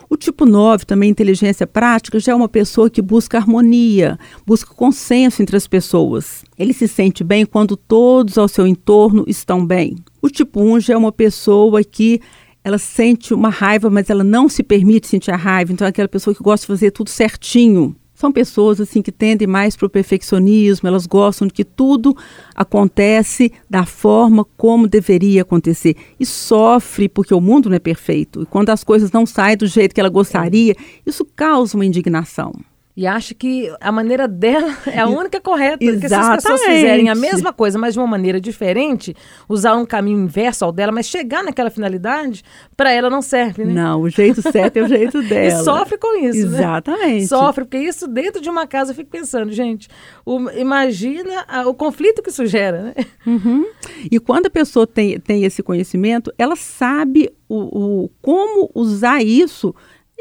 O 0.09 0.17
tipo 0.17 0.45
9, 0.45 0.85
também 0.85 1.09
inteligência 1.09 1.65
prática, 1.65 2.19
já 2.19 2.33
é 2.33 2.35
uma 2.35 2.47
pessoa 2.47 2.87
que 2.87 3.01
busca 3.01 3.37
harmonia, 3.37 4.19
busca 4.45 4.71
consenso 4.73 5.41
entre 5.41 5.57
as 5.57 5.65
pessoas. 5.65 6.43
Ele 6.57 6.71
se 6.71 6.87
sente 6.87 7.23
bem 7.23 7.47
quando 7.47 7.75
todos 7.75 8.37
ao 8.37 8.47
seu 8.47 8.67
entorno 8.67 9.23
estão 9.27 9.65
bem. 9.65 9.95
O 10.21 10.29
tipo 10.29 10.61
1 10.61 10.81
já 10.81 10.93
é 10.93 10.97
uma 10.97 11.11
pessoa 11.11 11.83
que 11.83 12.21
ela 12.63 12.77
sente 12.77 13.33
uma 13.33 13.49
raiva, 13.49 13.89
mas 13.89 14.09
ela 14.09 14.23
não 14.23 14.47
se 14.47 14.63
permite 14.63 15.07
sentir 15.07 15.31
a 15.31 15.35
raiva. 15.35 15.73
Então, 15.73 15.85
é 15.85 15.89
aquela 15.89 16.07
pessoa 16.07 16.35
que 16.35 16.41
gosta 16.41 16.63
de 16.63 16.67
fazer 16.67 16.91
tudo 16.91 17.09
certinho. 17.09 17.95
São 18.13 18.31
pessoas 18.31 18.79
assim 18.79 19.01
que 19.01 19.11
tendem 19.11 19.47
mais 19.47 19.75
para 19.75 19.85
o 19.85 19.89
perfeccionismo, 19.89 20.87
elas 20.87 21.05
gostam 21.05 21.47
de 21.47 21.53
que 21.53 21.65
tudo 21.65 22.15
acontece 22.55 23.51
da 23.69 23.85
forma 23.85 24.45
como 24.55 24.87
deveria 24.87 25.41
acontecer. 25.41 25.95
E 26.17 26.25
sofre 26.25 27.09
porque 27.09 27.33
o 27.33 27.41
mundo 27.41 27.69
não 27.69 27.75
é 27.75 27.79
perfeito. 27.79 28.43
E 28.43 28.45
quando 28.45 28.69
as 28.69 28.83
coisas 28.83 29.11
não 29.11 29.25
saem 29.25 29.57
do 29.57 29.67
jeito 29.67 29.93
que 29.93 29.99
ela 29.99 30.09
gostaria, 30.09 30.75
isso 31.05 31.25
causa 31.35 31.75
uma 31.75 31.85
indignação 31.85 32.53
e 32.95 33.07
acha 33.07 33.33
que 33.33 33.73
a 33.81 33.91
maneira 33.91 34.27
dela 34.27 34.77
é 34.85 34.99
a 34.99 35.07
única 35.07 35.41
correta. 35.41 35.83
Exatamente. 35.83 36.01
Porque 36.01 36.09
se 36.09 36.15
as 36.15 36.35
pessoas 36.35 36.61
fizerem 36.61 37.09
a 37.09 37.15
mesma 37.15 37.51
coisa, 37.51 37.79
mas 37.79 37.93
de 37.93 37.99
uma 37.99 38.07
maneira 38.07 38.39
diferente, 38.39 39.15
usar 39.49 39.75
um 39.75 39.85
caminho 39.85 40.19
inverso 40.19 40.63
ao 40.63 40.71
dela, 40.71 40.91
mas 40.91 41.07
chegar 41.07 41.43
naquela 41.43 41.71
finalidade, 41.71 42.43
para 42.77 42.91
ela 42.91 43.09
não 43.09 43.21
serve, 43.21 43.65
né? 43.65 43.73
Não, 43.73 44.01
o 44.01 44.09
jeito 44.09 44.41
certo 44.41 44.77
é 44.77 44.83
o 44.83 44.87
jeito 44.87 45.21
dela. 45.27 45.61
e 45.61 45.63
sofre 45.63 45.97
com 45.97 46.17
isso, 46.19 46.47
né? 46.49 46.57
Exatamente. 46.59 47.21
Né? 47.21 47.27
Sofre, 47.27 47.63
porque 47.63 47.77
isso 47.77 48.07
dentro 48.07 48.39
de 48.39 48.49
uma 48.49 48.67
casa, 48.67 48.91
eu 48.91 48.95
fico 48.95 49.09
pensando, 49.09 49.51
gente, 49.51 49.87
o, 50.23 50.49
imagina 50.51 51.45
a, 51.47 51.67
o 51.67 51.73
conflito 51.73 52.21
que 52.21 52.29
isso 52.29 52.45
gera, 52.45 52.83
né? 52.83 52.93
Uhum. 53.25 53.65
E 54.11 54.19
quando 54.19 54.45
a 54.45 54.51
pessoa 54.51 54.85
tem, 54.85 55.19
tem 55.19 55.43
esse 55.43 55.63
conhecimento, 55.63 56.31
ela 56.37 56.55
sabe 56.55 57.31
o, 57.49 58.03
o 58.03 58.09
como 58.21 58.69
usar 58.75 59.23
isso 59.23 59.73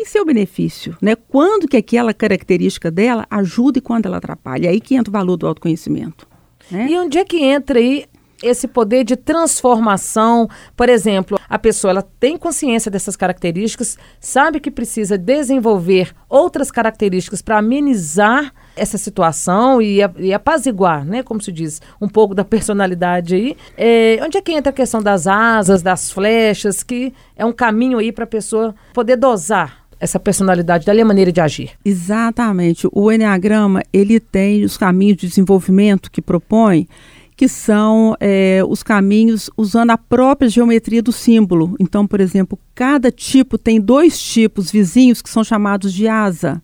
em 0.02 0.04
seu 0.04 0.24
benefício, 0.24 0.96
né? 1.00 1.14
Quando 1.14 1.68
que 1.68 1.76
aquela 1.76 2.12
característica 2.12 2.90
dela 2.90 3.26
ajuda 3.30 3.78
e 3.78 3.82
quando 3.82 4.06
ela 4.06 4.18
atrapalha. 4.18 4.66
É 4.66 4.70
aí 4.70 4.80
que 4.80 4.94
entra 4.94 5.10
o 5.10 5.12
valor 5.12 5.36
do 5.36 5.46
autoconhecimento. 5.46 6.26
Né? 6.70 6.88
E 6.90 6.98
onde 6.98 7.18
é 7.18 7.24
que 7.24 7.42
entra 7.42 7.78
aí 7.78 8.06
esse 8.42 8.66
poder 8.66 9.04
de 9.04 9.16
transformação? 9.16 10.48
Por 10.76 10.88
exemplo, 10.88 11.38
a 11.48 11.58
pessoa 11.58 11.90
ela 11.90 12.02
tem 12.02 12.36
consciência 12.36 12.90
dessas 12.90 13.14
características, 13.16 13.96
sabe 14.20 14.58
que 14.58 14.70
precisa 14.70 15.16
desenvolver 15.16 16.14
outras 16.28 16.70
características 16.70 17.40
para 17.40 17.58
amenizar 17.58 18.52
essa 18.74 18.96
situação 18.98 19.82
e, 19.82 19.98
e, 20.18 20.32
apaziguar, 20.32 21.04
né? 21.04 21.22
Como 21.22 21.40
se 21.40 21.52
diz, 21.52 21.80
um 22.00 22.08
pouco 22.08 22.34
da 22.34 22.44
personalidade 22.44 23.34
aí. 23.34 23.56
É, 23.76 24.18
onde 24.22 24.38
é 24.38 24.42
que 24.42 24.52
entra 24.52 24.70
a 24.70 24.74
questão 24.74 25.02
das 25.02 25.26
asas, 25.26 25.82
das 25.82 26.10
flechas, 26.10 26.82
que 26.82 27.12
é 27.36 27.44
um 27.44 27.52
caminho 27.52 27.98
aí 27.98 28.10
para 28.10 28.24
a 28.24 28.26
pessoa 28.26 28.74
poder 28.94 29.16
dosar 29.16 29.81
essa 30.02 30.18
personalidade 30.18 30.84
dali, 30.84 31.00
a 31.00 31.04
maneira 31.04 31.30
de 31.30 31.40
agir. 31.40 31.70
Exatamente. 31.84 32.88
O 32.92 33.10
Enneagrama, 33.10 33.84
ele 33.92 34.18
tem 34.18 34.64
os 34.64 34.76
caminhos 34.76 35.16
de 35.16 35.28
desenvolvimento 35.28 36.10
que 36.10 36.20
propõe, 36.20 36.88
que 37.36 37.46
são 37.46 38.16
é, 38.18 38.62
os 38.68 38.82
caminhos 38.82 39.48
usando 39.56 39.90
a 39.90 39.96
própria 39.96 40.50
geometria 40.50 41.00
do 41.00 41.12
símbolo. 41.12 41.76
Então, 41.78 42.04
por 42.04 42.20
exemplo, 42.20 42.58
cada 42.74 43.12
tipo 43.12 43.56
tem 43.56 43.80
dois 43.80 44.20
tipos 44.20 44.72
vizinhos 44.72 45.22
que 45.22 45.30
são 45.30 45.44
chamados 45.44 45.94
de 45.94 46.08
asa, 46.08 46.60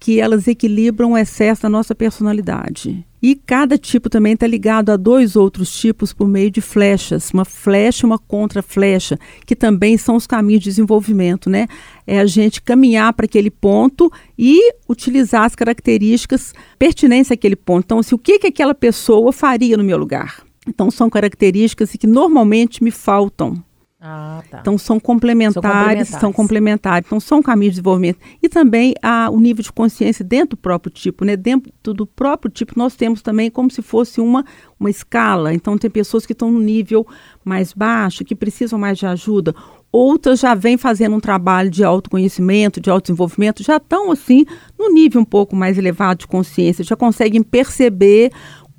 que 0.00 0.20
elas 0.20 0.48
equilibram 0.48 1.12
o 1.12 1.18
excesso 1.18 1.62
da 1.62 1.68
nossa 1.68 1.94
personalidade. 1.94 3.06
E 3.22 3.34
cada 3.34 3.76
tipo 3.76 4.08
também 4.08 4.32
está 4.32 4.46
ligado 4.46 4.90
a 4.90 4.96
dois 4.96 5.36
outros 5.36 5.70
tipos 5.78 6.12
por 6.12 6.26
meio 6.26 6.50
de 6.50 6.60
flechas, 6.60 7.30
uma 7.32 7.44
flecha 7.44 8.04
e 8.04 8.08
uma 8.08 8.18
contra-flecha, 8.18 9.18
que 9.44 9.54
também 9.54 9.98
são 9.98 10.16
os 10.16 10.26
caminhos 10.26 10.62
de 10.62 10.70
desenvolvimento, 10.70 11.50
né? 11.50 11.66
É 12.06 12.18
a 12.18 12.26
gente 12.26 12.62
caminhar 12.62 13.12
para 13.12 13.26
aquele 13.26 13.50
ponto 13.50 14.10
e 14.38 14.72
utilizar 14.88 15.44
as 15.44 15.54
características 15.54 16.54
pertinentes 16.78 17.30
àquele 17.30 17.56
ponto. 17.56 17.84
Então, 17.84 17.98
assim, 17.98 18.14
o 18.14 18.18
que, 18.18 18.38
que 18.38 18.46
aquela 18.46 18.74
pessoa 18.74 19.32
faria 19.32 19.76
no 19.76 19.84
meu 19.84 19.98
lugar? 19.98 20.42
Então, 20.66 20.90
são 20.90 21.10
características 21.10 21.90
que 21.92 22.06
normalmente 22.06 22.82
me 22.82 22.90
faltam. 22.90 23.62
Ah, 24.02 24.42
tá. 24.50 24.60
Então 24.60 24.78
são 24.78 24.98
complementares, 24.98 25.52
são 25.52 25.62
complementares, 25.62 26.08
são 26.08 26.32
complementares. 26.32 27.06
Então 27.06 27.20
são 27.20 27.42
caminhos 27.42 27.74
de 27.74 27.80
desenvolvimento. 27.80 28.18
E 28.42 28.48
também 28.48 28.94
a, 29.02 29.28
o 29.30 29.38
nível 29.38 29.62
de 29.62 29.70
consciência 29.70 30.24
dentro 30.24 30.50
do 30.50 30.56
próprio 30.56 30.90
tipo, 30.90 31.22
né? 31.22 31.36
Dentro 31.36 31.92
do 31.92 32.06
próprio 32.06 32.50
tipo 32.50 32.72
nós 32.76 32.96
temos 32.96 33.20
também 33.20 33.50
como 33.50 33.70
se 33.70 33.82
fosse 33.82 34.18
uma, 34.18 34.42
uma 34.78 34.88
escala. 34.88 35.52
Então 35.52 35.76
tem 35.76 35.90
pessoas 35.90 36.24
que 36.24 36.32
estão 36.32 36.50
no 36.50 36.60
nível 36.60 37.06
mais 37.44 37.74
baixo, 37.74 38.24
que 38.24 38.34
precisam 38.34 38.78
mais 38.78 38.96
de 38.96 39.04
ajuda. 39.04 39.54
Outras 39.92 40.38
já 40.38 40.54
vêm 40.54 40.76
fazendo 40.76 41.16
um 41.16 41.20
trabalho 41.20 41.68
de 41.68 41.82
autoconhecimento, 41.82 42.80
de 42.80 42.88
autodesenvolvimento, 42.88 43.62
já 43.62 43.76
estão 43.76 44.12
assim 44.12 44.46
no 44.78 44.88
nível 44.88 45.20
um 45.20 45.24
pouco 45.24 45.56
mais 45.56 45.76
elevado 45.76 46.20
de 46.20 46.26
consciência, 46.28 46.84
já 46.84 46.94
conseguem 46.94 47.42
perceber 47.42 48.30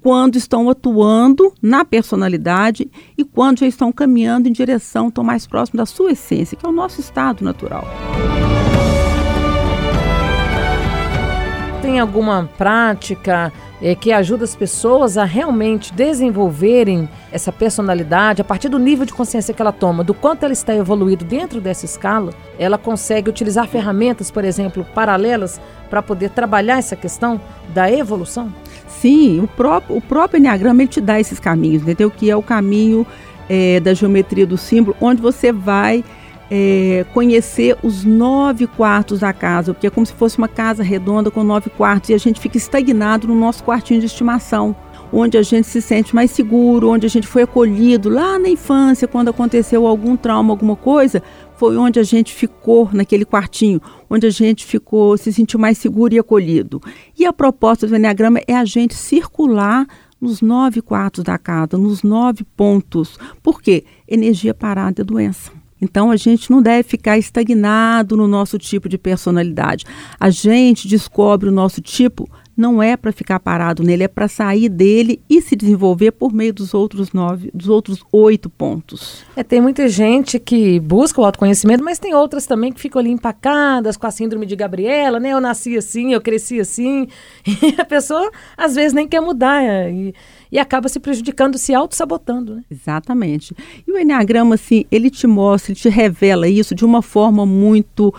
quando 0.02 0.36
estão 0.36 0.70
atuando 0.70 1.54
na 1.62 1.86
personalidade 1.86 2.90
e 3.18 3.24
quando 3.24 3.60
já 3.60 3.68
estão 3.68 3.92
caminhando 3.92 4.50
em 4.50 4.52
direção, 4.52 5.10
estão 5.10 5.24
mais 5.24 5.46
próximo 5.46 5.78
da 5.78 5.86
sua 5.86 6.12
essência, 6.12 6.58
que 6.58 6.66
é 6.66 6.70
o 6.70 6.74
nosso 6.74 7.00
estado 7.00 7.44
natural. 7.44 7.86
Tem 11.82 12.00
alguma 12.00 12.50
prática 12.58 13.54
é, 13.82 13.96
que 13.96 14.12
ajuda 14.12 14.44
as 14.44 14.56
pessoas 14.56 15.18
a 15.18 15.24
realmente 15.24 15.94
desenvolverem 15.94 17.10
essa 17.32 17.52
personalidade 17.52 18.42
a 18.42 18.46
partir 18.46 18.70
do 18.70 18.78
nível 18.78 19.06
de 19.06 19.14
consciência 19.14 19.54
que 19.54 19.62
ela 19.62 19.72
toma, 19.72 20.04
do 20.04 20.14
quanto 20.14 20.44
ela 20.44 20.54
está 20.54 20.76
evoluído 20.76 21.26
dentro 21.26 21.60
dessa 21.60 21.86
escala? 21.86 22.32
Ela 22.60 22.78
consegue 22.78 23.30
utilizar 23.30 23.68
ferramentas, 23.68 24.30
por 24.30 24.46
exemplo, 24.46 24.86
paralelas 24.94 25.60
para 25.90 26.02
poder 26.02 26.30
trabalhar 26.30 26.78
essa 26.78 26.96
questão 26.96 27.42
da 27.74 27.92
evolução? 27.92 28.54
Sim, 28.88 29.40
o 29.40 29.48
próprio, 29.48 29.98
o 29.98 30.02
próprio 30.02 30.38
Enneagrama 30.38 30.86
te 30.86 31.02
dá 31.02 31.20
esses 31.20 31.40
caminhos, 31.40 31.82
entendeu? 31.82 32.12
Que 32.12 32.30
é 32.30 32.36
o 32.36 32.44
caminho 32.44 33.06
é, 33.50 33.80
da 33.80 33.94
geometria 33.94 34.46
do 34.46 34.58
símbolo, 34.58 34.96
onde 35.02 35.22
você 35.22 35.52
vai 35.52 36.04
é, 36.54 37.06
conhecer 37.14 37.78
os 37.82 38.04
nove 38.04 38.68
quartos 38.68 39.22
da 39.22 39.32
casa, 39.32 39.74
porque 39.74 39.88
é 39.88 39.90
como 39.90 40.06
se 40.06 40.12
fosse 40.12 40.38
uma 40.38 40.50
casa 40.50 40.84
redonda 40.84 41.32
com 41.32 41.46
nove 41.46 41.70
quartos 41.70 42.10
e 42.10 42.14
a 42.14 42.18
gente 42.18 42.42
fica 42.42 42.58
estagnado 42.58 43.26
no 43.26 43.34
nosso 43.34 43.64
quartinho 43.64 44.02
de 44.02 44.06
estimação 44.06 44.76
onde 45.14 45.38
a 45.38 45.42
gente 45.42 45.68
se 45.68 45.82
sente 45.82 46.16
mais 46.16 46.32
seguro, 46.32 46.90
onde 46.90 47.06
a 47.06 47.10
gente 47.10 47.28
foi 47.28 47.44
acolhido 47.44 48.10
lá 48.10 48.40
na 48.40 48.48
infância, 48.48 49.08
quando 49.08 49.30
aconteceu 49.30 49.86
algum 49.86 50.16
trauma, 50.16 50.54
alguma 50.54 50.76
coisa, 50.76 51.22
foi 51.58 51.76
onde 51.76 52.00
a 52.00 52.04
gente 52.04 52.34
ficou 52.34 52.90
naquele 52.94 53.26
quartinho, 53.26 53.82
onde 54.10 54.26
a 54.26 54.30
gente 54.30 54.66
ficou, 54.66 55.18
se 55.18 55.34
sentiu 55.34 55.60
mais 55.60 55.78
seguro 55.78 56.14
e 56.14 56.20
acolhido. 56.20 56.82
E 57.18 57.26
a 57.26 57.34
proposta 57.34 57.86
do 57.86 57.96
Enneagrama 57.96 58.40
é 58.48 58.56
a 58.56 58.64
gente 58.64 58.94
circular 58.94 59.86
nos 60.20 60.42
nove 60.42 60.82
quartos 60.82 61.24
da 61.24 61.38
casa, 61.38 61.78
nos 61.78 62.04
nove 62.04 62.46
pontos. 62.56 63.18
Por 63.44 63.62
quê? 63.62 63.84
Energia 64.08 64.54
parada 64.54 65.02
é 65.02 65.06
doença. 65.06 65.61
Então 65.82 66.12
a 66.12 66.16
gente 66.16 66.52
não 66.52 66.62
deve 66.62 66.84
ficar 66.84 67.18
estagnado 67.18 68.16
no 68.16 68.28
nosso 68.28 68.58
tipo 68.58 68.88
de 68.88 68.98
personalidade. 68.98 69.86
A 70.20 70.30
gente 70.30 70.88
descobre 70.88 71.50
o 71.50 71.52
nosso 71.52 71.82
tipo 71.82 72.30
não 72.56 72.82
é 72.82 72.96
para 72.96 73.12
ficar 73.12 73.40
parado 73.40 73.82
nele, 73.82 74.04
é 74.04 74.08
para 74.08 74.28
sair 74.28 74.70
dele 74.70 75.22
e 75.30 75.42
se 75.42 75.56
desenvolver 75.56 76.12
por 76.12 76.32
meio 76.34 76.54
dos 76.54 76.74
outros 76.74 77.12
nove, 77.12 77.50
dos 77.54 77.70
outros 77.70 78.04
oito 78.12 78.50
pontos. 78.50 79.24
É, 79.36 79.44
tem 79.44 79.62
muita 79.62 79.88
gente 79.88 80.38
que 80.38 80.80
busca 80.80 81.20
o 81.20 81.26
autoconhecimento, 81.26 81.84
mas 81.84 81.98
tem 81.98 82.14
outras 82.14 82.46
também 82.46 82.72
que 82.72 82.80
ficam 82.80 83.00
ali 83.00 83.10
empacadas 83.10 83.98
com 83.98 84.06
a 84.06 84.12
síndrome 84.12 84.46
de 84.46 84.56
Gabriela, 84.56 85.20
né? 85.20 85.30
Eu 85.30 85.42
nasci 85.42 85.78
assim, 85.78 86.14
eu 86.14 86.22
cresci 86.22 86.60
assim. 86.60 87.08
E 87.62 87.80
a 87.80 87.86
pessoa, 87.86 88.30
às 88.58 88.76
vezes, 88.76 88.94
nem 88.94 89.08
quer 89.08 89.22
mudar 89.22 89.64
é, 89.64 89.92
e, 89.92 90.14
e 90.52 90.60
acaba 90.60 90.90
se 90.90 91.00
prejudicando, 91.00 91.58
se 91.58 91.74
auto-sabotando, 91.74 92.56
né? 92.56 92.64
Exatamente. 92.70 93.56
E 93.88 93.92
o 93.92 93.98
Enneagrama, 93.98 94.56
assim, 94.56 94.86
ele 94.92 95.10
te 95.10 95.26
mostra, 95.26 95.72
ele 95.72 95.80
te 95.80 95.90
revela 95.90 96.48
isso 96.48 96.76
de 96.76 96.84
uma 96.84 97.02
forma 97.02 97.46
muito 97.46 98.14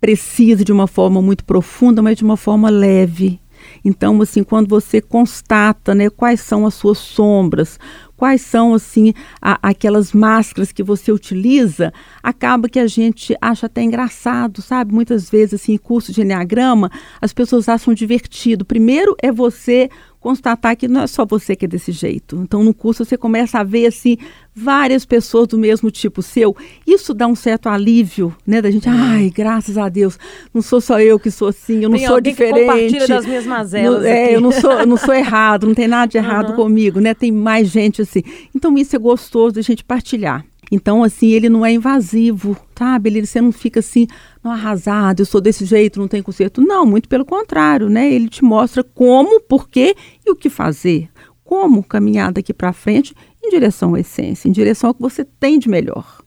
precisa, 0.00 0.64
de 0.64 0.72
uma 0.72 0.86
forma 0.86 1.20
muito 1.20 1.44
profunda, 1.44 2.02
mas 2.02 2.16
de 2.16 2.24
uma 2.24 2.36
forma 2.36 2.70
leve. 2.70 3.40
Então, 3.84 4.20
assim, 4.22 4.42
quando 4.42 4.68
você 4.68 5.00
constata, 5.00 5.94
né, 5.94 6.08
quais 6.08 6.40
são 6.40 6.66
as 6.66 6.74
suas 6.74 6.98
sombras, 6.98 7.78
quais 8.16 8.40
são, 8.40 8.74
assim, 8.74 9.12
a, 9.40 9.58
aquelas 9.62 10.12
máscaras 10.12 10.72
que 10.72 10.82
você 10.82 11.12
utiliza, 11.12 11.92
acaba 12.22 12.68
que 12.68 12.78
a 12.78 12.86
gente 12.86 13.36
acha 13.40 13.66
até 13.66 13.82
engraçado, 13.82 14.62
sabe? 14.62 14.92
Muitas 14.92 15.28
vezes, 15.30 15.54
assim, 15.54 15.74
em 15.74 15.78
curso 15.78 16.12
de 16.12 16.22
Enneagrama, 16.22 16.90
as 17.20 17.32
pessoas 17.32 17.68
acham 17.68 17.94
divertido. 17.94 18.64
Primeiro 18.64 19.16
é 19.22 19.30
você 19.30 19.88
constatar 20.20 20.76
que 20.76 20.88
não 20.88 21.02
é 21.02 21.06
só 21.06 21.24
você 21.24 21.54
que 21.54 21.64
é 21.64 21.68
desse 21.68 21.92
jeito. 21.92 22.36
Então, 22.42 22.64
no 22.64 22.74
curso, 22.74 23.04
você 23.04 23.16
começa 23.16 23.58
a 23.58 23.64
ver, 23.64 23.86
assim, 23.86 24.16
várias 24.54 25.04
pessoas 25.04 25.48
do 25.48 25.58
mesmo 25.58 25.90
tipo 25.90 26.22
seu. 26.22 26.56
Isso 26.86 27.14
dá 27.14 27.26
um 27.26 27.34
certo 27.34 27.68
alívio, 27.68 28.34
né? 28.46 28.60
Da 28.60 28.70
gente, 28.70 28.88
ai, 28.88 29.30
graças 29.30 29.78
a 29.78 29.88
Deus, 29.88 30.18
não 30.52 30.60
sou 30.60 30.80
só 30.80 31.00
eu 31.00 31.18
que 31.18 31.30
sou 31.30 31.48
assim, 31.48 31.82
eu 31.82 31.88
não 31.88 31.98
tem 31.98 32.06
sou 32.06 32.20
diferente. 32.20 32.54
Que 32.54 32.66
compartilha 32.66 33.08
das 33.08 33.26
minhas 33.26 33.46
mazelas. 33.46 34.02
Não, 34.02 34.08
é, 34.08 34.34
eu 34.34 34.40
não 34.40 34.52
sou, 34.52 34.72
eu 34.72 34.86
não 34.86 34.96
sou 34.96 35.14
errado, 35.14 35.66
não 35.66 35.74
tem 35.74 35.88
nada 35.88 36.10
de 36.10 36.18
errado 36.18 36.50
uhum. 36.50 36.56
comigo, 36.56 37.00
né? 37.00 37.14
Tem 37.14 37.30
mais 37.30 37.68
gente 37.68 38.02
assim. 38.02 38.22
Então, 38.54 38.76
isso 38.76 38.96
é 38.96 38.98
gostoso 38.98 39.54
da 39.54 39.62
gente 39.62 39.84
partilhar. 39.84 40.44
Então, 40.70 41.02
assim, 41.02 41.28
ele 41.28 41.48
não 41.48 41.64
é 41.64 41.72
invasivo, 41.72 42.56
sabe? 42.78 43.08
Ele, 43.08 43.26
você 43.26 43.40
não 43.40 43.52
fica 43.52 43.80
assim, 43.80 44.06
não 44.42 44.52
arrasado, 44.52 45.22
eu 45.22 45.26
sou 45.26 45.40
desse 45.40 45.64
jeito, 45.64 45.98
não 45.98 46.08
tem 46.08 46.22
conserto. 46.22 46.60
Não, 46.60 46.84
muito 46.84 47.08
pelo 47.08 47.24
contrário, 47.24 47.88
né? 47.88 48.12
Ele 48.12 48.28
te 48.28 48.44
mostra 48.44 48.84
como, 48.84 49.40
por 49.40 49.68
quê 49.68 49.96
e 50.26 50.30
o 50.30 50.36
que 50.36 50.50
fazer. 50.50 51.08
Como 51.42 51.82
caminhar 51.82 52.32
daqui 52.32 52.52
para 52.52 52.72
frente 52.72 53.14
em 53.42 53.50
direção 53.50 53.94
à 53.94 54.00
essência, 54.00 54.48
em 54.48 54.52
direção 54.52 54.88
ao 54.88 54.94
que 54.94 55.00
você 55.00 55.24
tem 55.24 55.58
de 55.58 55.68
melhor. 55.68 56.22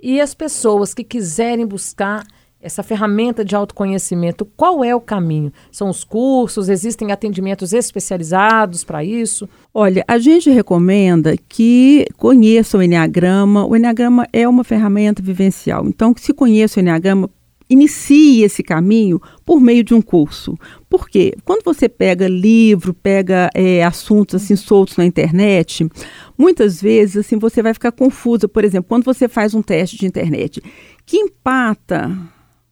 E 0.00 0.20
as 0.20 0.34
pessoas 0.34 0.92
que 0.92 1.02
quiserem 1.02 1.66
buscar 1.66 2.26
essa 2.60 2.82
ferramenta 2.82 3.44
de 3.44 3.54
autoconhecimento, 3.54 4.44
qual 4.44 4.82
é 4.82 4.94
o 4.94 5.00
caminho? 5.00 5.52
São 5.70 5.88
os 5.88 6.02
cursos? 6.02 6.68
Existem 6.68 7.12
atendimentos 7.12 7.72
especializados 7.72 8.82
para 8.82 9.04
isso? 9.04 9.48
Olha, 9.72 10.04
a 10.08 10.18
gente 10.18 10.50
recomenda 10.50 11.36
que 11.48 12.04
conheça 12.16 12.76
o 12.76 12.82
Enneagrama. 12.82 13.64
O 13.64 13.76
Enneagrama 13.76 14.26
é 14.32 14.48
uma 14.48 14.64
ferramenta 14.64 15.22
vivencial. 15.22 15.86
Então, 15.86 16.12
se 16.16 16.34
conheça 16.34 16.80
o 16.80 16.82
Enneagrama, 16.82 17.30
inicie 17.70 18.42
esse 18.42 18.62
caminho 18.62 19.20
por 19.46 19.60
meio 19.60 19.84
de 19.84 19.94
um 19.94 20.02
curso. 20.02 20.58
Por 20.88 21.08
quê? 21.08 21.34
Quando 21.44 21.62
você 21.62 21.88
pega 21.88 22.26
livro, 22.26 22.92
pega 22.92 23.50
é, 23.54 23.84
assuntos 23.84 24.42
assim 24.42 24.56
soltos 24.56 24.96
na 24.96 25.04
internet, 25.04 25.88
muitas 26.36 26.82
vezes 26.82 27.18
assim 27.18 27.38
você 27.38 27.62
vai 27.62 27.72
ficar 27.72 27.92
confusa. 27.92 28.48
Por 28.48 28.64
exemplo, 28.64 28.88
quando 28.88 29.04
você 29.04 29.28
faz 29.28 29.54
um 29.54 29.62
teste 29.62 29.96
de 29.96 30.06
internet 30.06 30.60
que 31.06 31.18
empata 31.18 32.10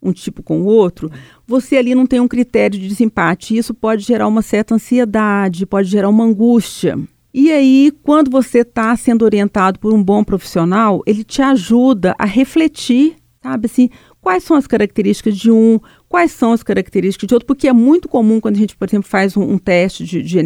um 0.02 0.12
tipo 0.12 0.42
com 0.42 0.62
o 0.62 0.66
outro, 0.66 1.10
você 1.46 1.76
ali 1.76 1.94
não 1.94 2.06
tem 2.06 2.20
um 2.20 2.28
critério 2.28 2.78
de 2.78 2.88
desempate. 2.88 3.56
Isso 3.56 3.74
pode 3.74 4.02
gerar 4.02 4.28
uma 4.28 4.42
certa 4.42 4.74
ansiedade, 4.74 5.66
pode 5.66 5.88
gerar 5.88 6.08
uma 6.08 6.24
angústia. 6.24 6.98
E 7.38 7.52
aí, 7.52 7.92
quando 8.02 8.30
você 8.30 8.60
está 8.60 8.96
sendo 8.96 9.22
orientado 9.22 9.78
por 9.78 9.92
um 9.92 10.02
bom 10.02 10.24
profissional, 10.24 11.02
ele 11.06 11.22
te 11.22 11.42
ajuda 11.42 12.14
a 12.18 12.24
refletir, 12.24 13.16
sabe 13.42 13.66
assim, 13.66 13.90
quais 14.22 14.42
são 14.42 14.56
as 14.56 14.66
características 14.66 15.36
de 15.36 15.50
um, 15.50 15.78
quais 16.08 16.32
são 16.32 16.52
as 16.52 16.62
características 16.62 17.28
de 17.28 17.34
outro, 17.34 17.46
porque 17.46 17.68
é 17.68 17.72
muito 17.72 18.08
comum 18.08 18.40
quando 18.40 18.56
a 18.56 18.58
gente, 18.58 18.74
por 18.74 18.88
exemplo, 18.88 19.08
faz 19.08 19.36
um, 19.36 19.42
um 19.42 19.58
teste 19.58 20.02
de, 20.04 20.22
de 20.22 20.38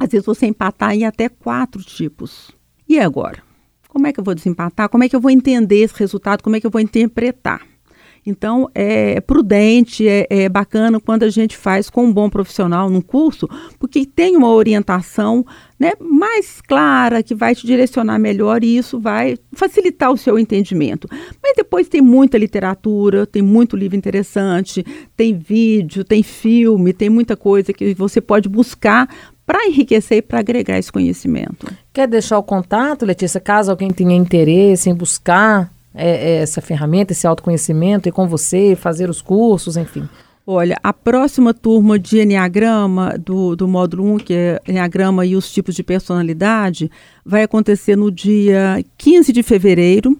às 0.00 0.10
vezes 0.10 0.26
você 0.26 0.46
empatar 0.46 0.94
em 0.94 1.04
até 1.04 1.28
quatro 1.28 1.80
tipos. 1.82 2.50
E 2.88 2.98
agora? 2.98 3.40
Como 3.88 4.06
é 4.06 4.12
que 4.12 4.18
eu 4.18 4.24
vou 4.24 4.34
desempatar? 4.34 4.88
Como 4.88 5.04
é 5.04 5.08
que 5.08 5.14
eu 5.14 5.20
vou 5.20 5.30
entender 5.30 5.78
esse 5.78 5.94
resultado? 5.96 6.42
Como 6.42 6.56
é 6.56 6.60
que 6.60 6.66
eu 6.66 6.70
vou 6.70 6.80
interpretar? 6.80 7.62
Então, 8.24 8.68
é 8.74 9.20
prudente, 9.20 10.06
é, 10.06 10.26
é, 10.28 10.48
bacana 10.48 11.00
quando 11.00 11.22
a 11.22 11.30
gente 11.30 11.56
faz 11.56 11.88
com 11.88 12.04
um 12.04 12.12
bom 12.12 12.28
profissional 12.28 12.90
num 12.90 13.00
curso, 13.00 13.48
porque 13.78 14.04
tem 14.04 14.36
uma 14.36 14.48
orientação 14.48 15.44
né, 15.78 15.92
mais 15.98 16.60
clara, 16.60 17.22
que 17.22 17.34
vai 17.34 17.54
te 17.54 17.66
direcionar 17.66 18.18
melhor 18.18 18.62
e 18.62 18.76
isso 18.76 19.00
vai 19.00 19.38
facilitar 19.52 20.12
o 20.12 20.16
seu 20.16 20.38
entendimento. 20.38 21.08
Mas 21.42 21.54
depois 21.56 21.88
tem 21.88 22.02
muita 22.02 22.36
literatura, 22.36 23.26
tem 23.26 23.40
muito 23.40 23.76
livro 23.76 23.96
interessante, 23.96 24.84
tem 25.16 25.36
vídeo, 25.36 26.04
tem 26.04 26.22
filme, 26.22 26.92
tem 26.92 27.08
muita 27.08 27.36
coisa 27.36 27.72
que 27.72 27.94
você 27.94 28.20
pode 28.20 28.48
buscar 28.48 29.08
para 29.46 29.66
enriquecer 29.66 30.18
e 30.18 30.22
para 30.22 30.38
agregar 30.38 30.78
esse 30.78 30.92
conhecimento. 30.92 31.66
Quer 31.92 32.06
deixar 32.06 32.38
o 32.38 32.42
contato, 32.42 33.04
Letícia, 33.04 33.40
caso 33.40 33.70
alguém 33.70 33.90
tenha 33.90 34.14
interesse 34.14 34.88
em 34.88 34.94
buscar 34.94 35.72
é, 35.94 36.10
é, 36.10 36.36
essa 36.42 36.60
ferramenta, 36.60 37.12
esse 37.12 37.26
autoconhecimento, 37.26 38.08
e 38.08 38.12
com 38.12 38.28
você, 38.28 38.76
fazer 38.76 39.10
os 39.10 39.20
cursos, 39.20 39.76
enfim? 39.76 40.08
Olha, 40.46 40.76
a 40.82 40.92
próxima 40.92 41.52
turma 41.52 41.98
de 41.98 42.20
Enneagrama, 42.20 43.16
do, 43.18 43.54
do 43.54 43.68
módulo 43.68 44.14
1, 44.14 44.18
que 44.18 44.34
é 44.34 44.60
Enneagrama 44.66 45.24
e 45.24 45.36
os 45.36 45.52
tipos 45.52 45.74
de 45.74 45.82
personalidade, 45.82 46.90
vai 47.24 47.42
acontecer 47.42 47.94
no 47.94 48.10
dia 48.10 48.84
15 48.98 49.32
de 49.32 49.42
fevereiro. 49.42 50.18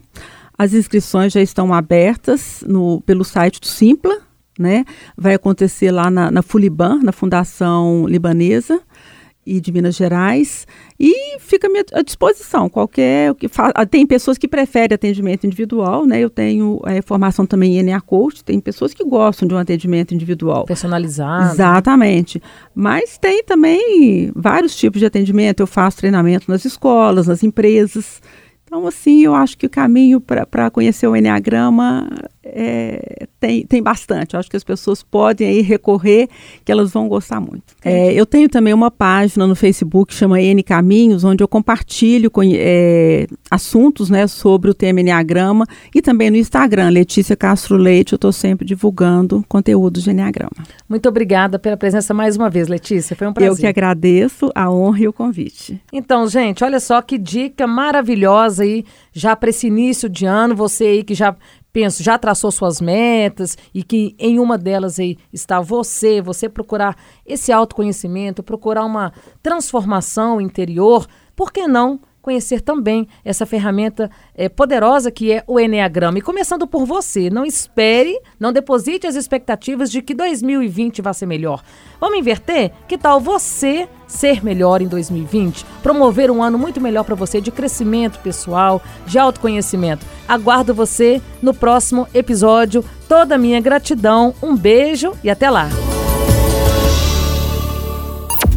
As 0.56 0.74
inscrições 0.74 1.32
já 1.32 1.40
estão 1.40 1.72
abertas 1.72 2.62
no, 2.66 3.00
pelo 3.00 3.24
site 3.24 3.60
do 3.60 3.66
Simpla, 3.66 4.18
né? 4.58 4.84
Vai 5.16 5.34
acontecer 5.34 5.90
lá 5.90 6.10
na, 6.10 6.30
na 6.30 6.42
Fuliban, 6.42 7.00
na 7.02 7.12
Fundação 7.12 8.06
Libanesa 8.06 8.80
e 9.46 9.60
de 9.60 9.72
Minas 9.72 9.96
Gerais 9.96 10.66
e 10.98 11.38
fica 11.38 11.68
à 11.94 12.02
disposição. 12.02 12.68
Qualquer 12.68 13.34
que 13.34 13.48
ah, 13.56 13.86
tem 13.86 14.06
pessoas 14.06 14.36
que 14.36 14.46
preferem 14.46 14.94
atendimento 14.94 15.46
individual 15.46 16.06
né? 16.06 16.20
Eu 16.20 16.30
tenho 16.30 16.80
é, 16.84 17.00
formação 17.02 17.46
também 17.46 17.74
em 17.74 17.78
ENEA 17.78 18.00
Coach 18.00 18.44
tem 18.44 18.60
pessoas 18.60 18.92
que 18.92 19.04
gostam 19.04 19.46
de 19.46 19.54
um 19.54 19.58
atendimento 19.58 20.14
individual. 20.14 20.64
Personalizado. 20.64 21.52
Exatamente. 21.52 22.42
Mas 22.74 23.18
tem 23.18 23.42
também 23.42 24.30
vários 24.34 24.76
tipos 24.76 25.00
de 25.00 25.06
atendimento. 25.06 25.60
Eu 25.60 25.66
faço 25.66 25.98
treinamento 25.98 26.50
nas 26.50 26.64
escolas 26.64 27.26
nas 27.26 27.42
empresas. 27.42 28.20
Então, 28.64 28.86
assim, 28.86 29.24
eu 29.24 29.34
acho 29.34 29.58
que 29.58 29.66
o 29.66 29.70
caminho 29.70 30.20
para 30.20 30.70
conhecer 30.70 31.06
o 31.06 31.16
Enneagrama 31.16 32.08
é, 32.42 33.26
tem, 33.38 33.66
tem 33.66 33.82
bastante. 33.82 34.34
Eu 34.34 34.40
acho 34.40 34.50
que 34.50 34.56
as 34.56 34.64
pessoas 34.64 35.02
podem 35.02 35.46
aí 35.46 35.60
recorrer, 35.60 36.28
que 36.64 36.72
elas 36.72 36.90
vão 36.90 37.06
gostar 37.06 37.40
muito. 37.40 37.74
É, 37.84 38.12
eu 38.14 38.24
tenho 38.24 38.48
também 38.48 38.72
uma 38.72 38.90
página 38.90 39.46
no 39.46 39.54
Facebook 39.54 40.12
que 40.12 40.18
chama 40.18 40.40
N 40.40 40.62
Caminhos, 40.62 41.22
onde 41.22 41.44
eu 41.44 41.48
compartilho 41.48 42.30
é, 42.54 43.26
assuntos 43.50 44.08
né, 44.08 44.26
sobre 44.26 44.70
o 44.70 44.74
tema 44.74 45.00
Enneagrama 45.00 45.66
e 45.94 46.00
também 46.00 46.30
no 46.30 46.36
Instagram, 46.36 46.88
Letícia 46.90 47.36
Castro 47.36 47.76
Leite, 47.76 48.14
eu 48.14 48.16
estou 48.16 48.32
sempre 48.32 48.66
divulgando 48.66 49.44
conteúdos 49.48 50.04
de 50.04 50.10
Enneagrama. 50.10 50.50
Muito 50.88 51.08
obrigada 51.08 51.58
pela 51.58 51.76
presença 51.76 52.14
mais 52.14 52.36
uma 52.36 52.48
vez, 52.48 52.68
Letícia. 52.68 53.14
Foi 53.14 53.26
um 53.26 53.32
prazer. 53.32 53.52
Eu 53.52 53.56
que 53.56 53.66
agradeço 53.66 54.50
a 54.54 54.70
honra 54.70 55.00
e 55.00 55.08
o 55.08 55.12
convite. 55.12 55.80
Então, 55.92 56.26
gente, 56.26 56.64
olha 56.64 56.80
só 56.80 57.02
que 57.02 57.18
dica 57.18 57.66
maravilhosa 57.66 58.62
aí, 58.62 58.84
já 59.12 59.36
para 59.36 59.50
esse 59.50 59.66
início 59.66 60.08
de 60.08 60.24
ano, 60.24 60.54
você 60.54 60.84
aí 60.84 61.04
que 61.04 61.14
já 61.14 61.34
penso, 61.72 62.02
já 62.02 62.18
traçou 62.18 62.50
suas 62.50 62.80
metas 62.80 63.56
e 63.74 63.82
que 63.82 64.14
em 64.18 64.38
uma 64.38 64.58
delas 64.58 64.98
aí 64.98 65.16
está 65.32 65.60
você, 65.60 66.20
você 66.20 66.48
procurar 66.48 66.96
esse 67.24 67.52
autoconhecimento, 67.52 68.42
procurar 68.42 68.84
uma 68.84 69.12
transformação 69.42 70.40
interior, 70.40 71.06
por 71.34 71.52
que 71.52 71.66
não 71.66 72.00
conhecer 72.22 72.60
também 72.60 73.08
essa 73.24 73.46
ferramenta 73.46 74.10
é, 74.34 74.48
poderosa 74.48 75.10
que 75.10 75.32
é 75.32 75.42
o 75.46 75.58
Enneagrama. 75.58 76.18
E 76.18 76.22
começando 76.22 76.66
por 76.66 76.84
você, 76.84 77.30
não 77.30 77.44
espere, 77.44 78.20
não 78.38 78.52
deposite 78.52 79.06
as 79.06 79.14
expectativas 79.14 79.90
de 79.90 80.02
que 80.02 80.14
2020 80.14 81.02
vai 81.02 81.14
ser 81.14 81.26
melhor. 81.26 81.62
Vamos 82.00 82.18
inverter? 82.18 82.72
Que 82.88 82.96
tal 82.96 83.20
você 83.20 83.88
ser 84.06 84.42
melhor 84.42 84.80
em 84.80 84.88
2020? 84.88 85.64
Promover 85.82 86.30
um 86.30 86.42
ano 86.42 86.58
muito 86.58 86.80
melhor 86.80 87.04
para 87.04 87.14
você 87.14 87.40
de 87.40 87.50
crescimento 87.50 88.18
pessoal, 88.20 88.82
de 89.06 89.18
autoconhecimento. 89.18 90.04
Aguardo 90.26 90.74
você 90.74 91.20
no 91.42 91.52
próximo 91.52 92.08
episódio. 92.14 92.84
Toda 93.08 93.34
a 93.34 93.38
minha 93.38 93.60
gratidão, 93.60 94.34
um 94.42 94.56
beijo 94.56 95.12
e 95.22 95.30
até 95.30 95.50
lá. 95.50 95.68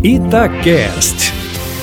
Itacast. 0.04 1.42